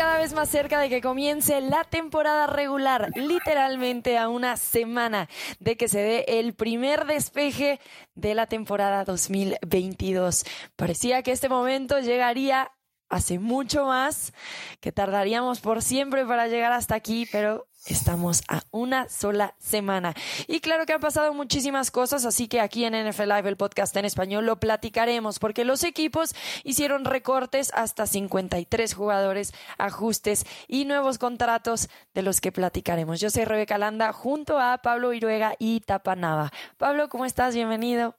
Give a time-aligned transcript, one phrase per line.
[0.00, 5.28] cada vez más cerca de que comience la temporada regular, literalmente a una semana
[5.58, 7.80] de que se dé el primer despeje
[8.14, 10.46] de la temporada 2022.
[10.74, 12.72] Parecía que este momento llegaría
[13.10, 14.32] hace mucho más,
[14.80, 20.12] que tardaríamos por siempre para llegar hasta aquí, pero Estamos a una sola semana.
[20.46, 23.96] Y claro que han pasado muchísimas cosas, así que aquí en NFL Live, el podcast
[23.96, 31.16] en español, lo platicaremos, porque los equipos hicieron recortes hasta 53 jugadores, ajustes y nuevos
[31.16, 33.18] contratos de los que platicaremos.
[33.18, 36.52] Yo soy Rebeca Landa, junto a Pablo Iruega y Tapanava.
[36.76, 37.54] Pablo, ¿cómo estás?
[37.54, 38.14] Bienvenido.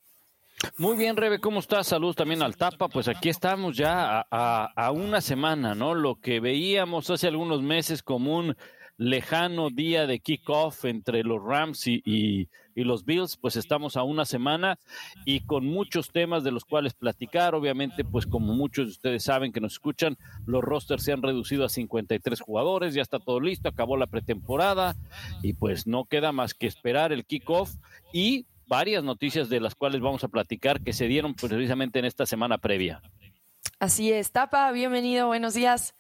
[0.78, 1.88] Muy bien, Rebe, ¿cómo estás?
[1.88, 2.88] Saludos también al Tapa.
[2.88, 5.94] Pues aquí estamos ya a, a una semana, ¿no?
[5.94, 8.56] Lo que veíamos hace algunos meses como un
[9.02, 14.78] lejano día de kickoff entre los Rams y, los Bills, pues estamos a una semana
[15.26, 17.56] y con muchos temas de los cuales platicar.
[17.56, 21.66] Obviamente, pues como muchos de ustedes saben que nos escuchan, los rosters se han reducido
[21.66, 24.96] a 53 jugadores, ya está todo listo, acabó la pretemporada
[25.42, 27.74] y pues no queda más que esperar el kickoff
[28.14, 32.28] y varias noticias de las cuales vamos a platicar que se dieron precisamente en esta
[32.28, 33.02] semana previa.
[33.80, 35.96] Así es, Tapa, bienvenido, buenos días.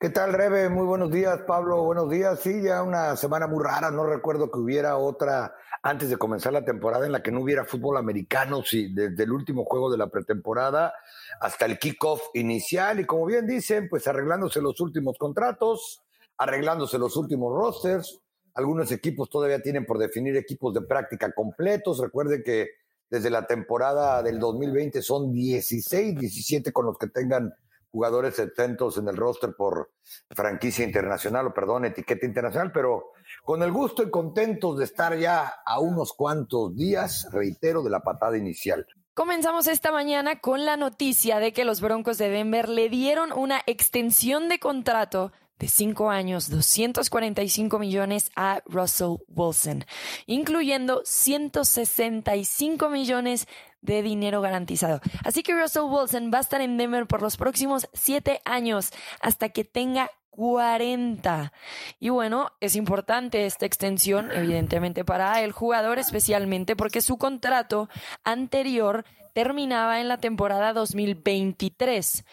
[0.00, 0.68] ¿Qué tal, Rebe?
[0.68, 1.82] Muy buenos días, Pablo.
[1.82, 2.40] Buenos días.
[2.40, 3.90] Sí, ya una semana muy rara.
[3.90, 7.64] No recuerdo que hubiera otra antes de comenzar la temporada en la que no hubiera
[7.64, 10.92] fútbol americano, sí, desde el último juego de la pretemporada
[11.40, 13.00] hasta el kickoff inicial.
[13.00, 16.02] Y como bien dicen, pues arreglándose los últimos contratos,
[16.36, 18.20] arreglándose los últimos rosters.
[18.54, 22.00] Algunos equipos todavía tienen por definir equipos de práctica completos.
[22.00, 22.70] Recuerden que
[23.08, 27.54] desde la temporada del 2020 son 16, 17 con los que tengan
[27.90, 29.90] jugadores exentos en el roster por
[30.30, 35.54] franquicia internacional o perdón, etiqueta internacional, pero con el gusto y contentos de estar ya
[35.64, 38.86] a unos cuantos días, reitero, de la patada inicial.
[39.14, 43.60] Comenzamos esta mañana con la noticia de que los Broncos de Denver le dieron una
[43.66, 49.84] extensión de contrato de cinco años, 245 millones a Russell Wilson,
[50.26, 53.48] incluyendo 165 millones
[53.80, 55.00] de dinero garantizado.
[55.24, 58.90] Así que Russell Wilson va a estar en Denver por los próximos siete años
[59.20, 61.52] hasta que tenga 40.
[61.98, 67.88] Y bueno, es importante esta extensión, evidentemente, para el jugador, especialmente porque su contrato
[68.22, 72.24] anterior terminaba en la temporada 2023.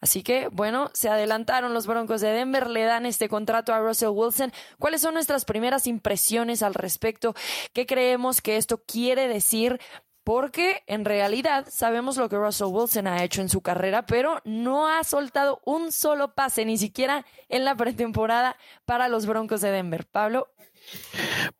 [0.00, 4.10] Así que, bueno, se adelantaron los Broncos de Denver, le dan este contrato a Russell
[4.10, 4.52] Wilson.
[4.78, 7.34] ¿Cuáles son nuestras primeras impresiones al respecto?
[7.72, 9.80] ¿Qué creemos que esto quiere decir
[10.28, 14.86] porque en realidad sabemos lo que Russell Wilson ha hecho en su carrera, pero no
[14.86, 20.04] ha soltado un solo pase, ni siquiera en la pretemporada para los Broncos de Denver.
[20.04, 20.48] Pablo.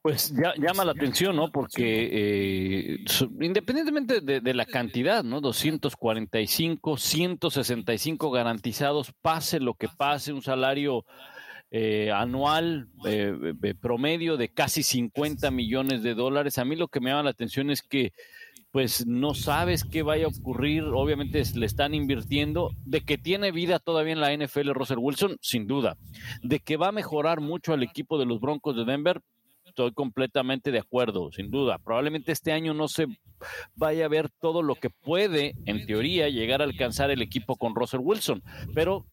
[0.02, 1.50] Pues llama la atención, ¿no?
[1.50, 3.04] Porque eh,
[3.40, 5.40] independientemente de, la cantidad, ¿no?
[5.40, 11.06] 245, 165 garantizados, pase lo que pase, un salario
[11.70, 13.34] eh, anual eh,
[13.80, 16.58] promedio de casi 50 millones de dólares.
[16.58, 18.12] A mí lo que me llama la atención es que
[18.70, 20.84] pues no sabes qué vaya a ocurrir.
[20.84, 22.70] Obviamente le están invirtiendo.
[22.84, 25.96] De que tiene vida todavía en la NFL Russell Wilson, sin duda.
[26.42, 29.22] De que va a mejorar mucho al equipo de los Broncos de Denver,
[29.64, 31.78] estoy completamente de acuerdo, sin duda.
[31.78, 33.06] Probablemente este año no se
[33.76, 37.74] vaya a ver todo lo que puede, en teoría, llegar a alcanzar el equipo con
[37.74, 38.42] Russell Wilson,
[38.74, 39.06] pero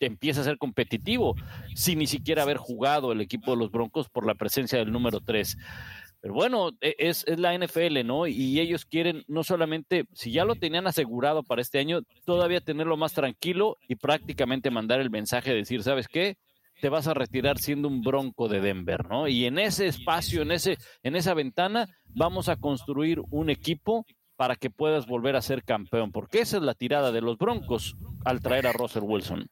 [0.00, 1.36] empieza a ser competitivo
[1.74, 5.20] sin ni siquiera haber jugado el equipo de los Broncos por la presencia del número
[5.20, 5.56] 3.
[6.20, 8.26] Pero bueno, e, es, es, la NFL, ¿no?
[8.26, 12.96] Y ellos quieren no solamente, si ya lo tenían asegurado para este año, todavía tenerlo
[12.96, 16.36] más tranquilo y prácticamente mandar el mensaje de decir, ¿sabes qué?
[16.80, 19.28] Te vas a retirar siendo un bronco de Denver, ¿no?
[19.28, 24.04] Y en ese espacio, en, ese, en esa ventana, vamos a construir un equipo
[24.36, 27.96] para que puedas volver a ser campeón, porque esa es la tirada de los broncos
[28.24, 29.46] al traer a Russell Wilson.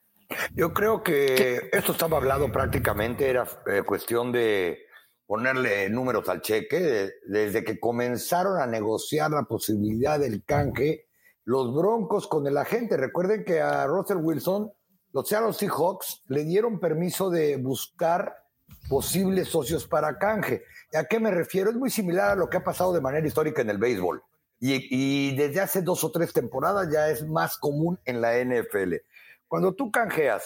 [0.54, 4.86] Yo creo que esto estaba hablado prácticamente, era eh, cuestión de
[5.26, 7.10] ponerle números al cheque.
[7.26, 11.06] Desde que comenzaron a negociar la posibilidad del canje,
[11.44, 14.72] los Broncos con el agente, recuerden que a Russell Wilson,
[15.12, 18.44] los Seattle Seahawks le dieron permiso de buscar
[18.88, 20.62] posibles socios para canje.
[20.94, 21.70] ¿A qué me refiero?
[21.70, 24.22] Es muy similar a lo que ha pasado de manera histórica en el béisbol.
[24.60, 28.94] Y, desde hace dos o tres temporadas ya es más común en la NFL.
[29.46, 30.42] Cuando tú canjeas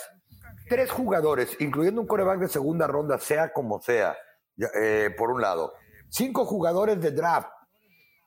[0.69, 4.17] tres jugadores, incluyendo un coreback de segunda ronda, sea como sea,
[4.59, 5.75] eh, por un lado.
[6.09, 7.49] Cinco jugadores de draft,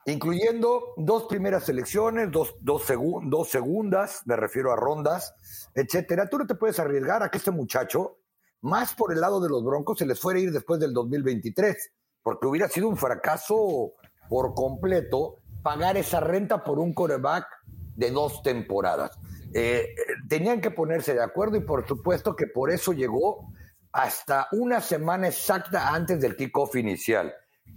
[0.05, 2.83] incluyendo dos primeras selecciones, dos, dos,
[3.23, 5.33] dos segundas, me refiero a rondas,
[5.73, 6.29] etcétera.
[6.29, 8.17] Tú no te puedes arriesgar a que este muchacho,
[8.61, 11.91] más por el lado de los Broncos, se les fuera a ir después del 2023,
[12.23, 13.93] porque hubiera sido un fracaso
[14.29, 17.45] por completo pagar esa renta por un coreback
[17.95, 19.11] de dos temporadas.
[19.53, 19.93] Eh,
[20.29, 23.51] tenían que ponerse de acuerdo y por supuesto que por eso llegó
[23.91, 27.33] hasta una semana exacta antes del kickoff inicial.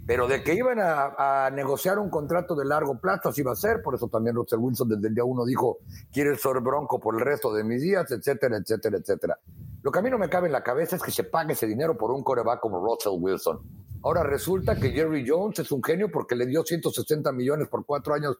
[0.06, 3.80] Pero de que iban a, negociar un contrato de largo plazo, así va a ser.
[3.82, 5.78] Por eso también Russell Wilson desde el día uno dijo,
[6.12, 9.38] quiere ser bronco por el resto de mis días, etcétera, etcétera, etcétera.
[9.82, 11.66] Lo que a mí no me cabe en la cabeza es que se pague ese
[11.66, 13.60] dinero por un coreback como Russell Wilson.
[14.02, 18.12] Ahora resulta que Jerry Jones es un genio porque le dio 160 millones por cuatro
[18.12, 18.36] años,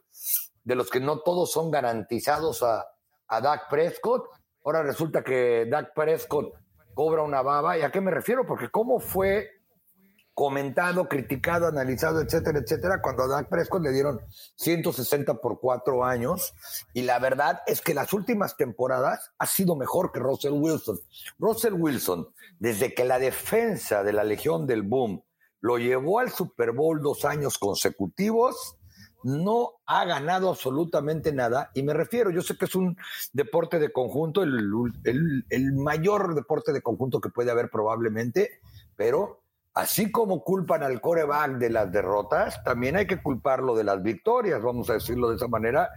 [0.62, 2.84] de los que no todos son garantizados a,
[3.28, 4.26] a Dak Prescott.
[4.64, 6.54] Ahora resulta que Dak Prescott
[6.94, 7.78] cobra una baba.
[7.78, 8.46] ¿Y a qué me refiero?
[8.46, 9.50] Porque cómo fue
[10.34, 14.20] comentado, criticado, analizado, etcétera, etcétera, cuando a Dak Prescott le dieron
[14.56, 16.54] 160 por cuatro años.
[16.92, 20.98] Y la verdad es que las últimas temporadas ha sido mejor que Russell Wilson.
[21.38, 25.22] Russell Wilson, desde que la defensa de la Legión del Boom
[25.60, 28.76] lo llevó al Super Bowl dos años consecutivos,
[29.24, 31.70] no ha ganado absolutamente nada.
[31.74, 32.96] Y me refiero, yo sé que es un
[33.32, 38.60] deporte de conjunto, el, el mayor deporte de conjunto que puede haber probablemente,
[38.96, 39.40] pero
[39.74, 44.62] así como culpan al coreback de las derrotas, también hay que culparlo de las victorias,
[44.62, 45.90] vamos a decirlo de esa manera,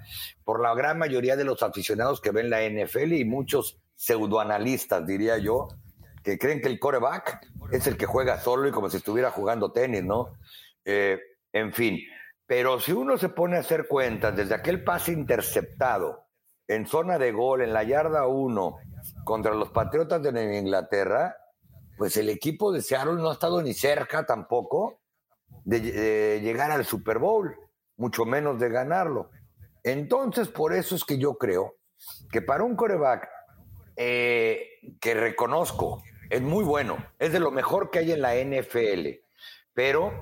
[0.43, 5.37] por la gran mayoría de los aficionados que ven la NFL y muchos pseudoanalistas, diría
[5.37, 5.67] yo,
[6.23, 9.71] que creen que el coreback es el que juega solo y como si estuviera jugando
[9.71, 10.33] tenis, ¿no?
[10.83, 11.19] Eh,
[11.53, 11.99] en fin,
[12.47, 16.25] pero si uno se pone a hacer cuentas desde aquel pase interceptado
[16.67, 18.77] en zona de gol, en la yarda 1,
[19.25, 21.35] contra los Patriotas de Inglaterra,
[21.97, 25.01] pues el equipo de Seattle no ha estado ni cerca tampoco
[25.65, 27.55] de, llegar al Super Bowl,
[27.97, 29.29] mucho menos de ganarlo.
[29.83, 31.75] Entonces, por eso es que yo creo
[32.31, 33.27] que para un coreback
[33.95, 34.67] eh,
[35.01, 39.07] que reconozco es muy bueno, es de lo mejor que hay en la NFL,
[39.73, 40.13] pero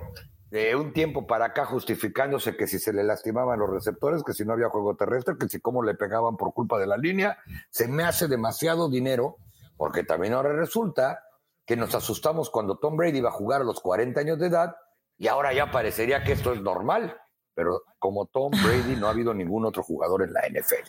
[0.56, 4.46] de un tiempo para acá justificándose que si se le lastimaban los receptores, que si
[4.46, 7.38] no había juego terrestre, que si cómo le pegaban por culpa de la línea,
[7.70, 9.36] se me hace demasiado dinero,
[9.76, 11.20] porque también ahora resulta
[11.66, 14.78] que nos asustamos cuando Tom Brady iba a jugar a los 40 años de edad
[15.18, 17.18] y ahora ya parecería que esto es normal,
[17.54, 20.88] pero como Tom Brady no ha habido ningún otro jugador en la NFL.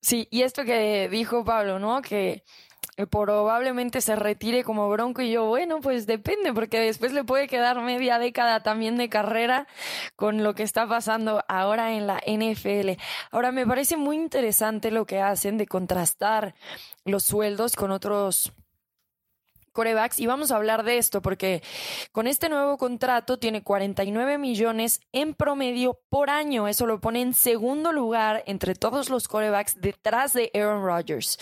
[0.00, 2.02] Sí, y esto que dijo Pablo, ¿no?
[2.02, 2.42] Que
[3.04, 7.78] probablemente se retire como bronco y yo, bueno, pues depende, porque después le puede quedar
[7.82, 9.66] media década también de carrera
[10.16, 12.98] con lo que está pasando ahora en la NFL.
[13.30, 16.54] Ahora, me parece muy interesante lo que hacen de contrastar
[17.04, 18.54] los sueldos con otros
[19.76, 21.62] corebacks y vamos a hablar de esto porque
[22.10, 26.66] con este nuevo contrato tiene 49 millones en promedio por año.
[26.66, 31.38] Eso lo pone en segundo lugar entre todos los corebacks detrás de Aaron Rodgers.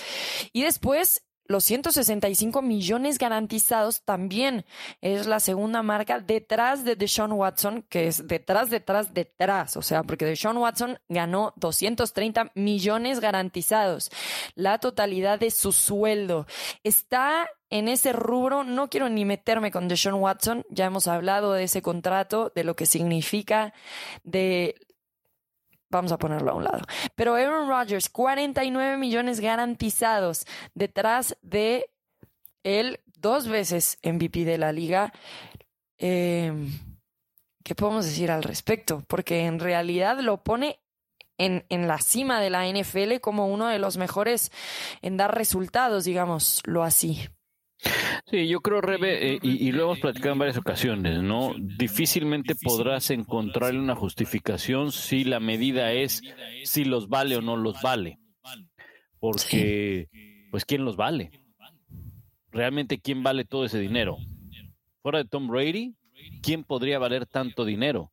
[0.53, 4.65] Y después los 165 millones garantizados también
[5.01, 9.77] es la segunda marca detrás de Deshaun Watson, que es detrás, detrás, detrás.
[9.77, 14.11] O sea, porque Deshaun Watson ganó 230 millones garantizados,
[14.55, 16.47] la totalidad de su sueldo.
[16.83, 21.65] Está en ese rubro, no quiero ni meterme con Deshaun Watson, ya hemos hablado de
[21.65, 23.75] ese contrato, de lo que significa,
[24.23, 24.77] de
[25.95, 26.85] Vamos a ponerlo a un lado.
[27.15, 30.45] Pero Aaron Rodgers, 49 millones garantizados
[30.75, 31.89] detrás de
[32.65, 35.13] él, dos veces MVP de la liga.
[35.97, 36.69] Em,
[37.63, 39.05] ¿Qué podemos decir al respecto?
[39.07, 40.81] Porque en realidad lo pone
[41.39, 44.51] en, en, la cima de la NFL como uno de los mejores
[45.01, 47.29] en dar resultados, digámoslo así.
[48.27, 51.55] Sí, yo creo, Rebe, eh, y, lo hemos platicado en varias ocasiones, ¿no?
[51.59, 56.23] Difícilmente podrás encontrarle una justificación si la medida es
[56.65, 58.19] si los vale o no los vale.
[59.21, 60.09] Porque,
[60.51, 61.31] pues, ¿quién los vale?
[62.51, 64.17] Realmente, ¿quién vale todo ese dinero?
[65.03, 65.95] Fuera de Tom Brady,
[66.43, 68.13] ¿quién podría valer tanto dinero?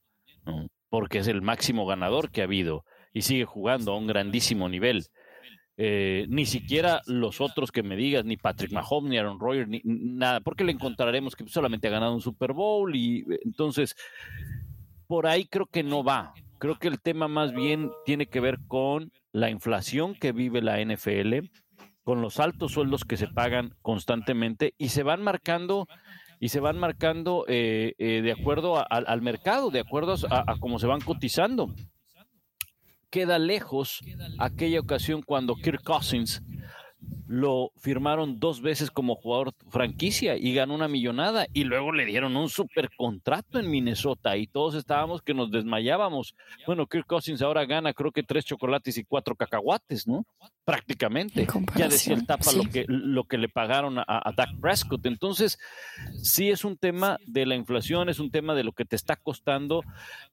[0.90, 5.06] Porque es el máximo ganador que ha habido y sigue jugando a un grandísimo nivel.
[5.78, 9.82] Eh, ni siquiera los otros que me digas, ni Patrick Mahomes, ni Aaron Rodgers, ni
[9.84, 13.96] nada, porque le encontraremos que solamente ha ganado un Super Bowl y eh, entonces
[15.08, 16.34] por ahí creo que no va.
[16.60, 20.80] Creo que el tema más bien tiene que ver con la inflación que vive la
[20.80, 21.48] NFL,
[22.04, 25.88] con los altos sueldos que se pagan constantemente y se van marcando
[26.40, 30.88] y se van marcando eh, de acuerdo al mercado, de acuerdo a, a cómo se
[30.88, 31.74] van cotizando
[33.12, 34.02] queda lejos
[34.40, 36.42] aquella ocasión cuando Kirk Cousins
[37.28, 42.36] lo firmaron dos veces como jugador franquicia y ganó una millonada y luego le dieron
[42.36, 46.36] un super contrato en Minnesota y todos estábamos que nos desmayábamos.
[46.68, 50.26] Bueno, Kirk Cousins ahora gana creo que tres chocolates y cuatro cacahuates, ¿no?
[50.66, 51.48] Prácticamente.
[51.78, 55.06] Ya decía el tapa lo, que, lo que le pagaron a, a Dak Prescott.
[55.06, 55.58] Entonces,
[56.22, 59.16] sí es un tema de la inflación, es un tema de lo que te está
[59.16, 59.84] costando.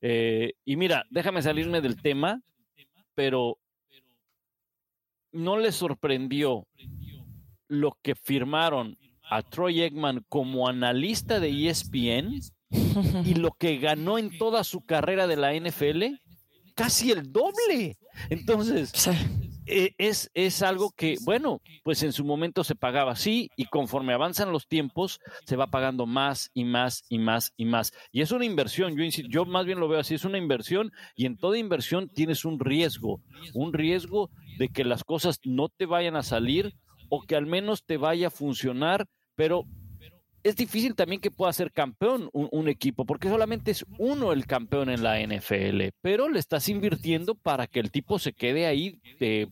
[0.03, 2.43] Eh, y mira, déjame salirme del tema
[3.19, 3.59] pero
[5.33, 6.69] no le sorprendió
[7.67, 8.97] lo que firmaron
[9.29, 12.39] a Troy Eggman como analista de ESPN
[13.25, 16.05] y lo que ganó en toda su carrera de la NFL,
[16.77, 17.99] casi el doble.
[18.31, 18.93] Entonces,
[19.69, 24.53] es, es algo que, bueno, pues en su momento se pagaba así y conforme avanzan
[24.53, 27.93] los tiempos se va pagando más y más y más y más.
[28.13, 31.27] Y es una inversión, yo, yo más bien lo veo así, es una inversión y
[31.27, 33.21] en toda inversión tienes un riesgo,
[33.55, 36.75] un riesgo de que las cosas no te vayan a salir
[37.09, 39.65] o que al menos te vaya a funcionar, pero
[40.43, 44.91] es difícil también que pueda ser campeón un, equipo, porque solamente es uno el campeón
[44.91, 49.01] en la NFL, pero le estás invirtiendo para que el tipo se quede ahí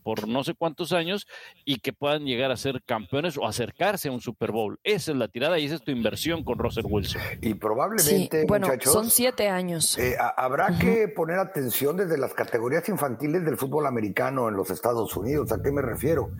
[0.03, 1.27] por no sé cuántos años
[1.65, 4.79] y que puedan llegar a ser campeones o acercarse a un Super Bowl.
[4.85, 7.21] Esa es la tirada y esa es tu inversión con Russell Wilson.
[7.41, 9.99] Y probablemente, bueno, son siete años.
[9.99, 15.17] Eh, habrá que poner atención desde las categorías infantiles del fútbol americano en los Estados
[15.17, 15.53] Unidos.
[15.53, 16.31] ¿A qué me refiero?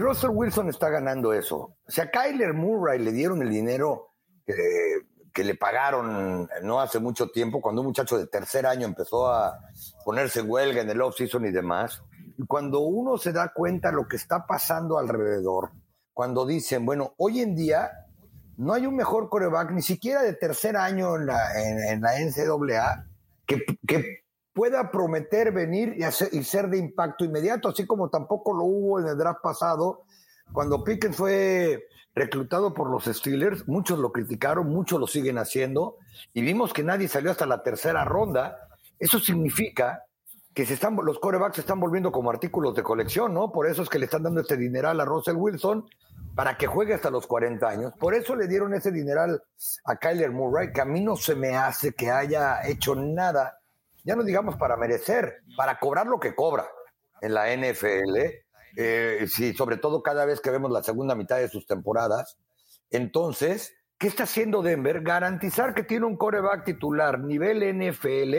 [0.00, 4.10] Russell Wilson está ganando eso, si a Kyler Murray le dieron el dinero
[4.46, 9.58] que, le pagaron no hace mucho tiempo, cuando un muchacho de tercer año empezó a
[10.04, 12.02] ponerse huelga en el off-season y demás,
[12.38, 15.70] y cuando uno se da cuenta lo que está pasando alrededor,
[16.12, 17.90] cuando dicen, bueno, hoy en día
[18.56, 23.06] no hay un mejor coreback, ni siquiera de tercer año en la, en, la NCAA,
[23.46, 24.21] que, que
[24.52, 29.06] pueda prometer venir y, hacer, ser de impacto inmediato, así como tampoco lo hubo en
[29.06, 30.04] el draft pasado,
[30.52, 35.96] cuando Pickens fue reclutado por los Steelers, muchos lo criticaron, muchos lo siguen haciendo,
[36.34, 38.68] y vimos que nadie salió hasta la tercera ronda.
[38.98, 40.04] Eso significa
[40.52, 43.50] que se están, los corebacks se están volviendo como artículos de colección, ¿no?
[43.50, 45.86] Por eso es que le están dando este dineral a Russell Wilson
[46.34, 47.92] para que juegue hasta los 40 años.
[47.98, 49.42] Por eso le dieron ese dineral
[49.86, 53.61] a Kyler Murray, que a mí no se me hace que haya hecho nada
[54.04, 56.66] ya no digamos para merecer, para cobrar lo que cobra
[57.20, 58.16] en la NFL,
[58.76, 62.38] eh, sí, sobre todo cada vez que vemos la segunda mitad de sus temporadas.
[62.90, 65.02] Entonces, ¿qué está haciendo Denver?
[65.02, 68.32] Garantizar que tiene un coreback titular nivel NFL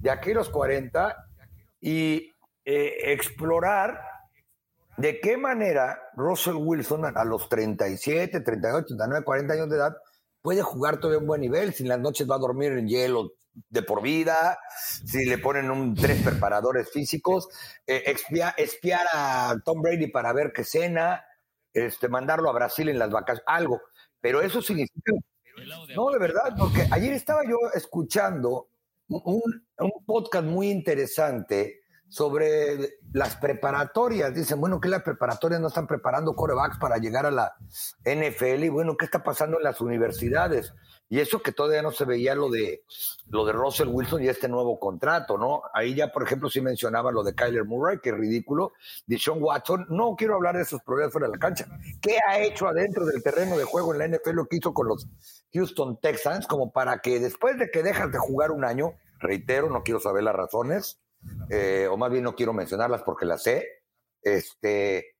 [0.00, 1.16] de aquí a los 40
[1.80, 2.30] y
[2.64, 4.00] eh, explorar
[4.96, 9.96] de qué manera Russell Wilson a los 37, 38, 39, 40 años de edad
[10.40, 13.32] puede jugar todavía un buen nivel, si en las noches va a dormir en hielo
[13.68, 14.58] de por vida,
[15.04, 17.48] si le ponen un tres preparadores físicos,
[17.86, 18.14] eh,
[18.56, 21.24] espiar a Tom Brady para ver qué cena,
[21.72, 23.80] este, mandarlo a Brasil en las vacaciones, algo.
[24.20, 25.12] Pero eso significa...
[25.94, 28.68] No, de verdad, porque ayer estaba yo escuchando
[29.08, 34.34] un, un podcast muy interesante sobre las preparatorias.
[34.34, 37.54] Dicen, bueno, que las preparatorias no están preparando corebacks para llegar a la
[38.04, 40.72] NFL y bueno, ¿qué está pasando en las universidades?
[41.08, 42.82] Y eso que todavía no se veía lo de
[43.28, 45.62] lo de Russell Wilson y este nuevo contrato, ¿no?
[45.72, 48.72] Ahí ya, por ejemplo, sí mencionaba lo de Kyler Murray, que es ridículo.
[49.06, 51.66] De Sean Watson, no quiero hablar de esos problemas fuera de la cancha.
[52.00, 54.88] ¿Qué ha hecho adentro del terreno de juego en la NFL lo que hizo con
[54.88, 55.06] los
[55.52, 56.46] Houston Texans?
[56.46, 60.22] Como para que después de que dejas de jugar un año, reitero, no quiero saber
[60.22, 61.00] las razones,
[61.50, 63.66] eh, o más bien no quiero mencionarlas porque las sé,
[64.22, 65.16] este,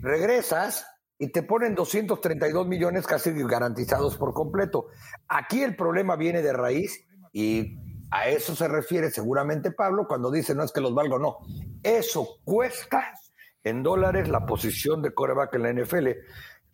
[0.00, 0.86] regresas
[1.24, 4.88] y te ponen 232 millones casi garantizados por completo.
[5.26, 7.78] Aquí el problema viene de raíz y
[8.10, 11.38] a eso se refiere seguramente Pablo cuando dice no es que los valgo, no.
[11.82, 13.14] Eso cuesta
[13.62, 16.08] en dólares la posición de coreback en la NFL.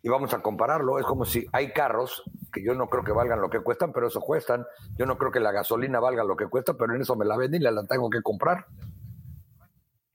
[0.01, 3.39] Y vamos a compararlo, es como si hay carros que yo no creo que valgan
[3.39, 4.65] lo que cuestan, pero eso cuestan.
[4.97, 7.37] Yo no creo que la gasolina valga lo que cuesta, pero en eso me la
[7.37, 8.65] venden y la tengo que comprar.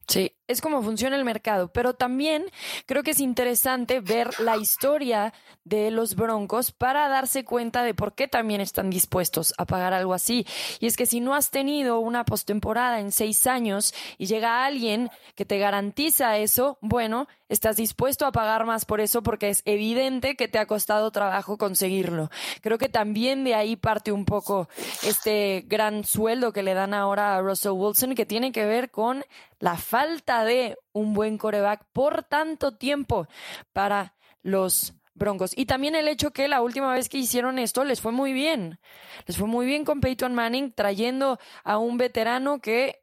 [0.06, 2.44] Sí, es como funciona el mercado, pero también
[2.86, 5.32] creo que es interesante ver la historia
[5.64, 10.14] de los Broncos para darse cuenta de por qué también están dispuestos a pagar algo
[10.14, 10.46] así.
[10.78, 15.10] Y es que si no has tenido una postemporada en seis años y llega alguien
[15.34, 20.36] que te garantiza eso, bueno, estás dispuesto a pagar más por eso porque es evidente
[20.36, 22.30] que te ha costado trabajo conseguirlo.
[22.60, 24.68] Creo que también de ahí parte un poco
[25.02, 29.24] este gran sueldo que le dan ahora a Russell Wilson que tiene que ver con
[29.58, 33.26] la falta de un buen coreback por tanto tiempo
[33.72, 35.52] para los Broncos.
[35.56, 38.78] Y también el hecho que la última vez que hicieron esto les fue muy bien.
[39.26, 43.02] Les fue muy bien con Peyton Manning trayendo a un veterano que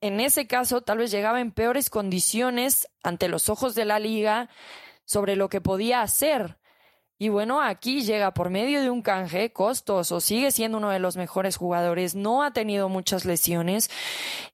[0.00, 4.48] en ese caso tal vez llegaba en peores condiciones ante los ojos de la liga
[5.04, 6.58] sobre lo que podía hacer.
[7.20, 11.16] Y bueno, aquí llega por medio de un canje costoso, sigue siendo uno de los
[11.16, 13.90] mejores jugadores, no ha tenido muchas lesiones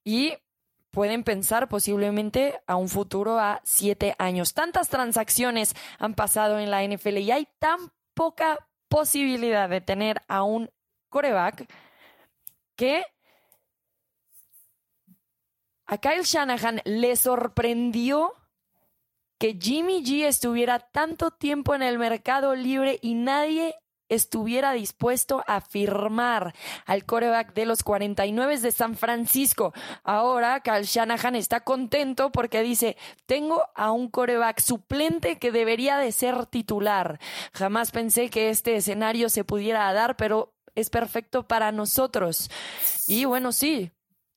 [0.03, 0.35] y
[0.95, 4.55] pueden pensar posiblemente a un futuro a siete años.
[4.55, 10.45] Tantas transacciones han pasado en la NFL y hay tan poca posibilidad de tener a
[10.45, 10.71] un
[11.11, 11.69] coreback
[12.77, 13.05] que
[15.87, 18.33] a Kyle Shanahan le sorprendió
[19.39, 23.75] que Jimmy G estuviera tanto tiempo en el mercado libre y nadie
[24.15, 26.55] estuviera dispuesto a firmar
[26.87, 29.73] al coreback de los 49 de San Francisco.
[30.03, 36.13] Ahora Kyle Shanahan está contento porque dice, tengo a un coreback suplente que debería de
[36.13, 37.19] ser titular.
[37.53, 42.51] Jamás pensé que este escenario se pudiera dar, pero es perfecto para nosotros.
[43.07, 43.93] Y bueno, sí,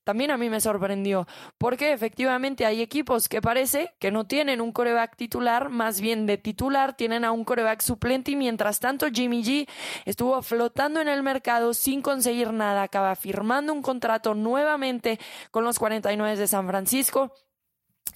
[0.08, 1.26] también a mí me sorprendió,
[1.58, 6.38] porque efectivamente hay equipos que parece que no tienen un coreback titular, más bien de
[6.38, 9.68] titular tienen a un coreback suplente y mientras tanto Jimmy G
[10.06, 15.78] estuvo flotando en el mercado sin conseguir nada, acaba firmando un contrato nuevamente con los
[15.78, 17.30] 49 de San Francisco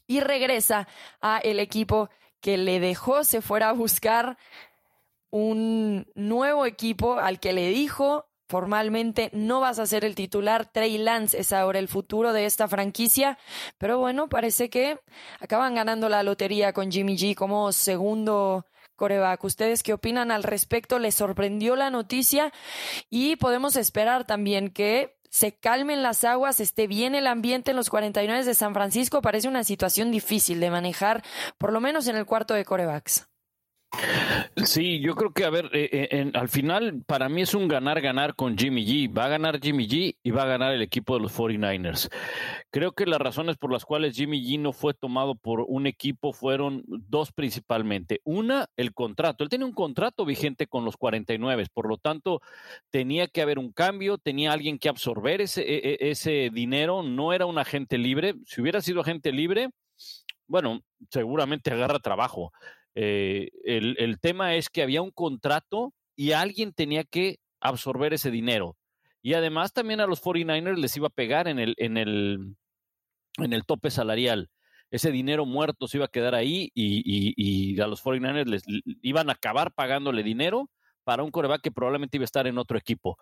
[0.07, 0.89] y regresa
[1.21, 2.09] a el equipo
[2.41, 4.39] que le dejó se fuera a buscar
[5.29, 10.67] un nuevo equipo al que le dijo formalmente no vas a ser el titular.
[10.71, 13.39] Trey Lance es ahora el futuro de esta franquicia.
[13.79, 14.99] Pero bueno, parece que
[15.41, 18.67] acaban ganando la lotería con Jimmy G como segundo
[18.97, 19.43] coreback.
[19.43, 20.99] ¿Ustedes qué opinan al respecto?
[20.99, 22.53] ¿Les sorprendió la noticia?
[23.09, 27.89] Y podemos esperar también que se calmen las aguas, esté bien el ambiente en los
[27.89, 29.23] 49 de San Francisco.
[29.23, 31.25] Parece una situación difícil de manejar,
[31.57, 33.32] por lo menos en el cuarto de corebacks.
[34.65, 38.35] Sí, yo creo que, a ver, eh, eh, al final para mí es un ganar-ganar
[38.35, 39.17] con Jimmy G.
[39.17, 42.09] Va a ganar Jimmy G y va a ganar el equipo de los 49ers.
[42.71, 46.33] Creo que las razones por las cuales Jimmy G no fue tomado por un equipo
[46.33, 48.21] fueron dos principalmente.
[48.25, 49.45] Una, el contrato.
[49.45, 52.41] Él tiene un contrato vigente con los 49, por lo tanto,
[52.91, 57.33] tenía que haber un cambio, tenía alguien que absorber ese, e, e, ese dinero, no
[57.33, 58.35] era un agente libre.
[58.47, 59.71] Si hubiera sido agente libre,
[60.47, 62.53] bueno, seguramente agarra trabajo
[62.95, 68.77] eh, el, tema es que había un contrato y alguien tenía que absorber ese dinero.
[69.23, 72.57] Y además también a los 49ers les iba a pegar en el, en el,
[73.39, 74.51] en el tope salarial.
[74.91, 78.63] Ese dinero muerto se iba a quedar ahí y, y, a los 49ers les
[79.03, 80.69] iban a acabar pagándole dinero
[81.05, 83.17] para un coreback que probablemente iba a estar en otro equipo.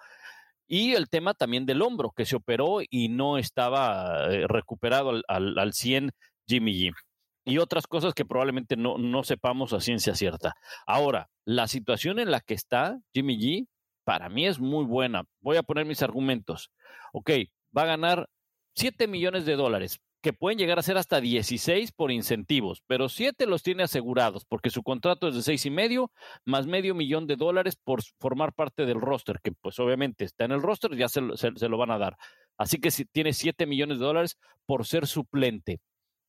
[0.67, 5.25] Y el tema también del hombro, que se operó y no estaba eh, recuperado al,
[5.29, 6.13] al, al 100
[6.47, 6.95] Jimmy G
[7.45, 10.55] y otras cosas que probablemente no, no sepamos a ciencia cierta.
[10.87, 13.67] Ahora, la situación en la que está Jimmy G,
[14.05, 15.25] para mí es muy buena.
[15.41, 16.71] Voy a poner mis argumentos.
[17.13, 17.31] Ok,
[17.77, 18.29] va a ganar
[18.75, 23.47] 7 millones de dólares, que pueden llegar a ser hasta 16 por incentivos, pero 7
[23.47, 26.13] los tiene asegurados porque su contrato es de seis y medio
[26.45, 30.53] más medio millón de dólares por formar parte del roster, que pues obviamente está en
[30.53, 32.17] el roster, ya se, se lo van a dar.
[32.59, 35.81] Así que si tiene 7 millones de dólares por ser suplente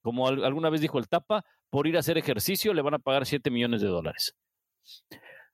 [0.02, 3.26] como alguna vez dijo el Tapa, por ir a hacer ejercicio le van a pagar
[3.26, 4.36] 7 millones de dólares.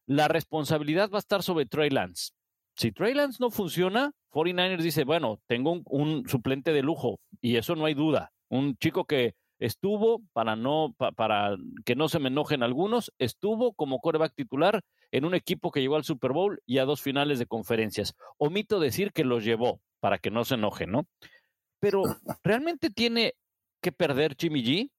[0.06, 2.32] La responsabilidad va a estar sobre Trey Lance.
[2.76, 7.76] Si Trey Lance no funciona, 49ers dice, bueno, tengo un, suplente de lujo y eso
[7.76, 8.32] no hay duda.
[8.50, 14.00] Un chico que estuvo, para, no, para que no se me enojen algunos, estuvo como
[14.00, 14.82] quarterback titular
[15.12, 18.14] en un equipo que llegó al Super Bowl y a dos finales de conferencias.
[18.38, 21.08] Omito decir que los llevó, para que no se enojen, ¿no?
[21.80, 22.04] Pero
[22.44, 23.34] realmente tiene
[23.82, 24.92] que perder Jimmy G?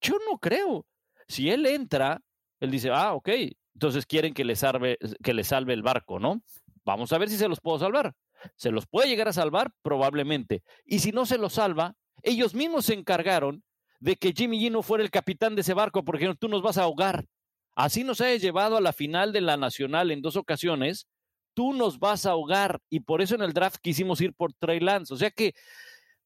[0.00, 0.86] Yo no creo.
[1.28, 2.20] Si él entra,
[2.58, 3.28] él dice, ah, ok,
[3.74, 6.42] entonces quieren que le salve, que le salve el barco, ¿no?
[6.84, 8.14] Vamos a ver si se los puedo salvar.
[8.56, 9.72] ¿Se los puede llegar a salvar?
[9.82, 10.62] Probablemente.
[10.84, 13.62] Y si no se los salva, ellos mismos se encargaron
[14.00, 16.78] de que Jimmy G no fuera el capitán de ese barco porque tú nos vas
[16.78, 17.26] a ahogar.
[17.74, 21.06] Así nos hayas llevado a la final de la Nacional en dos ocasiones,
[21.54, 22.80] tú nos vas a ahogar.
[22.88, 25.14] Y por eso en el draft quisimos ir por Trey Lance.
[25.14, 25.54] O sea que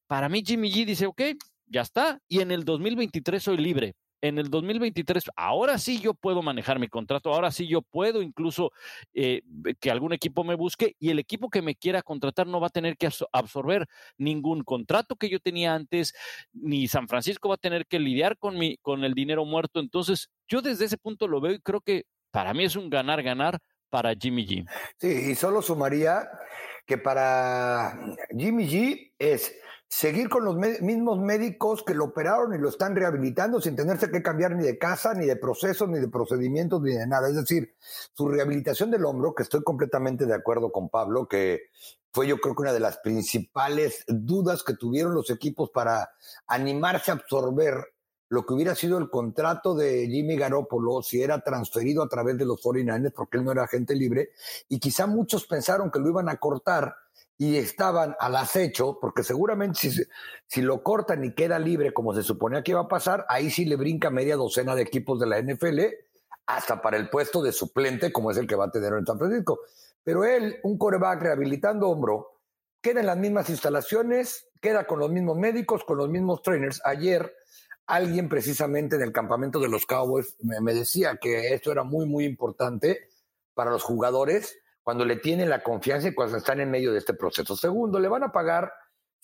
[0.07, 1.21] para mí Jimmy G dice, ok,
[1.67, 2.19] ya está.
[2.27, 3.95] Y en el 2023 soy libre.
[4.21, 8.71] En el 2023, ahora sí yo puedo manejar mi contrato, ahora sí yo puedo incluso
[9.13, 9.43] eh,
[9.79, 12.71] que algún equipo me busque y el equipo que me quiera contratar no va a
[12.71, 13.85] tener que absorber
[14.17, 16.15] ningún contrato que yo tenía antes,
[16.53, 19.79] ni San Francisco va a tener que lidiar con, mi, con el dinero muerto.
[19.79, 23.59] Entonces, yo desde ese punto lo veo y creo que para mí es un ganar-ganar
[23.89, 24.65] para Jimmy G.
[24.97, 26.27] Sí, y solo sumaría
[26.85, 27.97] que para
[28.35, 29.55] Jimmy G es
[29.87, 34.23] seguir con los mismos médicos que lo operaron y lo están rehabilitando sin tenerse que
[34.23, 37.29] cambiar ni de casa, ni de procesos, ni de procedimientos, ni de nada.
[37.29, 37.75] Es decir,
[38.13, 41.69] su rehabilitación del hombro, que estoy completamente de acuerdo con Pablo, que
[42.11, 46.11] fue yo creo que una de las principales dudas que tuvieron los equipos para
[46.47, 47.75] animarse a absorber
[48.29, 52.45] lo que hubiera sido el contrato de Jimmy Garoppolo si era transferido a través de
[52.45, 54.31] los 49ers porque él no era agente libre
[54.67, 56.95] y quizá muchos pensaron que lo iban a cortar
[57.37, 60.03] y estaban al acecho, porque seguramente si,
[60.47, 63.65] si lo cortan y queda libre como se suponía que iba a pasar, ahí sí
[63.65, 65.79] le brinca media docena de equipos de la NFL,
[66.45, 69.17] hasta para el puesto de suplente, como es el que va a tener en San
[69.17, 69.59] Francisco.
[70.03, 72.39] Pero él, un coreback rehabilitando hombro,
[72.81, 76.81] queda en las mismas instalaciones, queda con los mismos médicos, con los mismos trainers.
[76.85, 77.35] Ayer
[77.87, 82.25] alguien precisamente en el campamento de los Cowboys me, decía que esto era muy, muy
[82.25, 83.09] importante
[83.53, 87.15] para los jugadores cuando le tienen la confianza y cuando están en medio de este
[87.15, 87.55] proceso.
[87.55, 88.71] Segundo, le van a pagar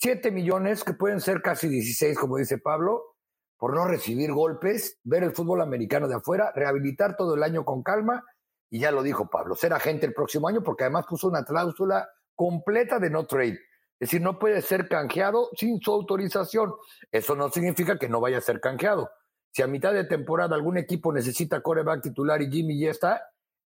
[0.00, 3.14] 7 millones, que pueden ser casi 16, como dice Pablo,
[3.56, 7.84] por no recibir golpes, ver el fútbol americano de afuera, rehabilitar todo el año con
[7.84, 8.24] calma,
[8.70, 12.08] y ya lo dijo Pablo, ser agente el próximo año, porque además puso una cláusula
[12.34, 13.60] completa de no trade.
[14.00, 16.74] Es decir, no puede ser canjeado sin su autorización.
[17.12, 19.12] Eso no significa que no vaya a ser canjeado.
[19.52, 23.22] Si a mitad de temporada algún equipo necesita coreback titular y Jimmy ya está,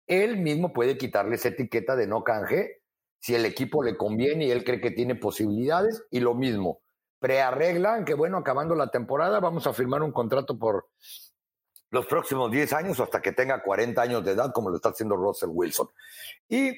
[0.07, 2.81] él mismo puede quitarle esa etiqueta de no canje
[3.19, 6.03] si el equipo le conviene y él cree que tiene posibilidades.
[6.11, 6.81] Y lo mismo,
[7.19, 10.89] prearreglan que, bueno, acabando la temporada vamos a firmar un contrato por
[11.89, 15.15] los próximos 10 años hasta que tenga 40 años de edad, como lo está haciendo
[15.15, 15.89] Russell Wilson.
[16.49, 16.73] Y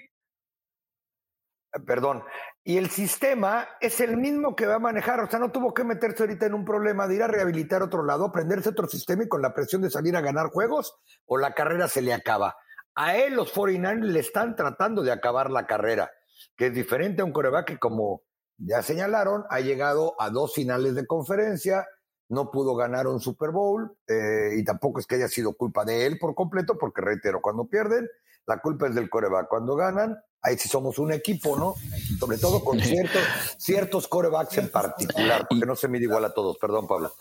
[1.85, 2.23] perdón,
[2.63, 5.83] y el sistema es el mismo que va a manejar, o sea, no tuvo que
[5.83, 9.27] meterse ahorita en un problema de ir a rehabilitar otro lado, aprenderse otro sistema y
[9.27, 12.55] con la presión de salir a ganar juegos, o la carrera se le acaba.
[12.97, 16.11] A él los 49 le están tratando de acabar la carrera,
[16.55, 18.23] que es diferente a un coreback que como
[18.57, 21.85] ya señalaron, ha llegado a dos finales de conferencia,
[22.27, 26.07] no pudo ganar un Super Bowl, eh, y tampoco es que haya sido culpa de
[26.07, 28.09] él por completo, porque reitero, cuando pierden,
[28.47, 29.47] la culpa es del coreback.
[29.47, 31.75] Cuando ganan, ahí sí somos un equipo, ¿no?
[32.19, 33.21] Sobre todo con ciertos,
[33.59, 36.57] ciertos corebacks en particular, porque no se mide igual a todos.
[36.57, 37.13] Perdón, Pablo.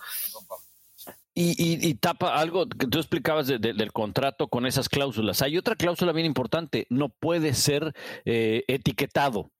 [1.39, 5.43] Y, tapa algo que tú explicabas del contrato con esas cláusulas.
[5.43, 7.93] Hay otra cláusula bien importante, no puede ser
[8.25, 9.51] eh, etiquetado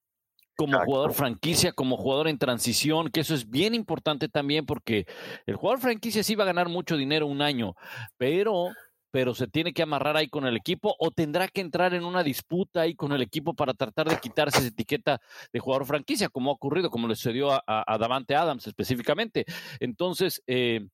[0.57, 5.05] como jugador franquicia, como jugador en transición, que eso es bien importante también porque
[5.45, 7.75] el jugador franquicia sí va a ganar mucho dinero un año,
[8.17, 8.71] pero
[9.11, 12.23] pero se tiene que amarrar ahí con el equipo o tendrá que entrar en una
[12.23, 15.21] disputa ahí con el equipo para tratar de quitarse esa etiqueta
[15.53, 19.47] de jugador franquicia, como ha ocurrido, como le sucedió a, Davante Adams específicamente.
[19.81, 20.87] Entonces, eh,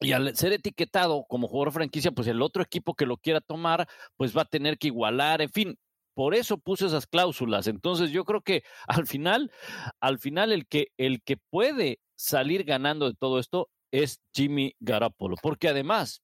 [0.00, 3.88] y al ser etiquetado como jugador franquicia, pues el otro equipo que lo quiera tomar,
[4.16, 5.78] pues va a tener que igualar, en fin,
[6.14, 7.66] por eso puse esas cláusulas.
[7.66, 9.52] Entonces yo creo que al final,
[10.00, 15.36] al final el que, el que puede salir ganando de todo esto es Jimmy Garoppolo,
[15.42, 16.22] porque además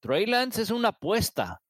[0.00, 1.62] Trey Lance es una apuesta.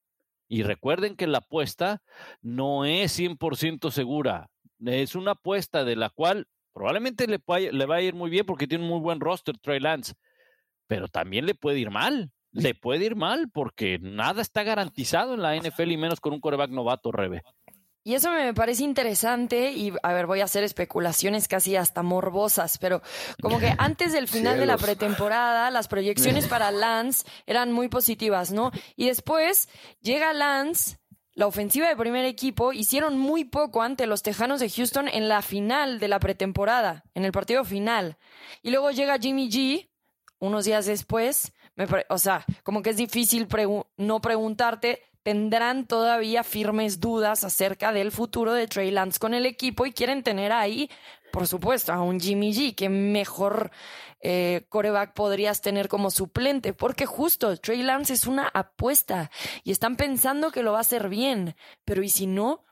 [0.47, 2.01] Y recuerden que la apuesta
[2.41, 4.49] no es 100% segura.
[4.85, 7.39] Es una apuesta de la cual probablemente le,
[7.71, 10.13] le va a ir muy bien porque tiene un muy buen roster Trey Lance.
[10.91, 12.33] Pero también le puede ir mal.
[12.51, 16.41] Le puede ir mal porque nada está garantizado en la NFL y menos con un
[16.41, 17.43] coreback novato, Rebe.
[18.03, 22.77] Y eso me parece interesante y, a ver, voy a hacer especulaciones casi hasta morbosas,
[22.77, 23.01] pero
[23.41, 28.51] como que antes del final de la pretemporada, las proyecciones para Lance eran muy positivas,
[28.51, 28.71] ¿no?
[28.97, 29.69] Y después
[30.01, 30.97] llega Lance,
[31.35, 35.41] la ofensiva de primer equipo, hicieron muy poco ante los Tejanos de Houston en la
[35.41, 38.17] final de la pretemporada, en el partido final.
[38.61, 39.90] Y luego llega Jimmy G,
[40.41, 43.47] unos días después, me o sea, como que es difícil
[43.97, 49.85] no preguntarte tendrán todavía firmes dudas acerca del futuro de Trey Lance con el equipo
[49.85, 50.89] y quieren tener ahí,
[51.31, 53.71] por supuesto, a un Jimmy G, que mejor
[54.21, 59.29] eh, coreback podrías tener como suplente, porque justo Trey Lance es una apuesta
[59.63, 62.65] y están pensando que lo va a hacer bien, pero ¿y si no?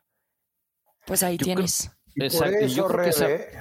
[1.06, 1.92] Pues ahí tienes.
[2.16, 3.52] Por eso, Rebe,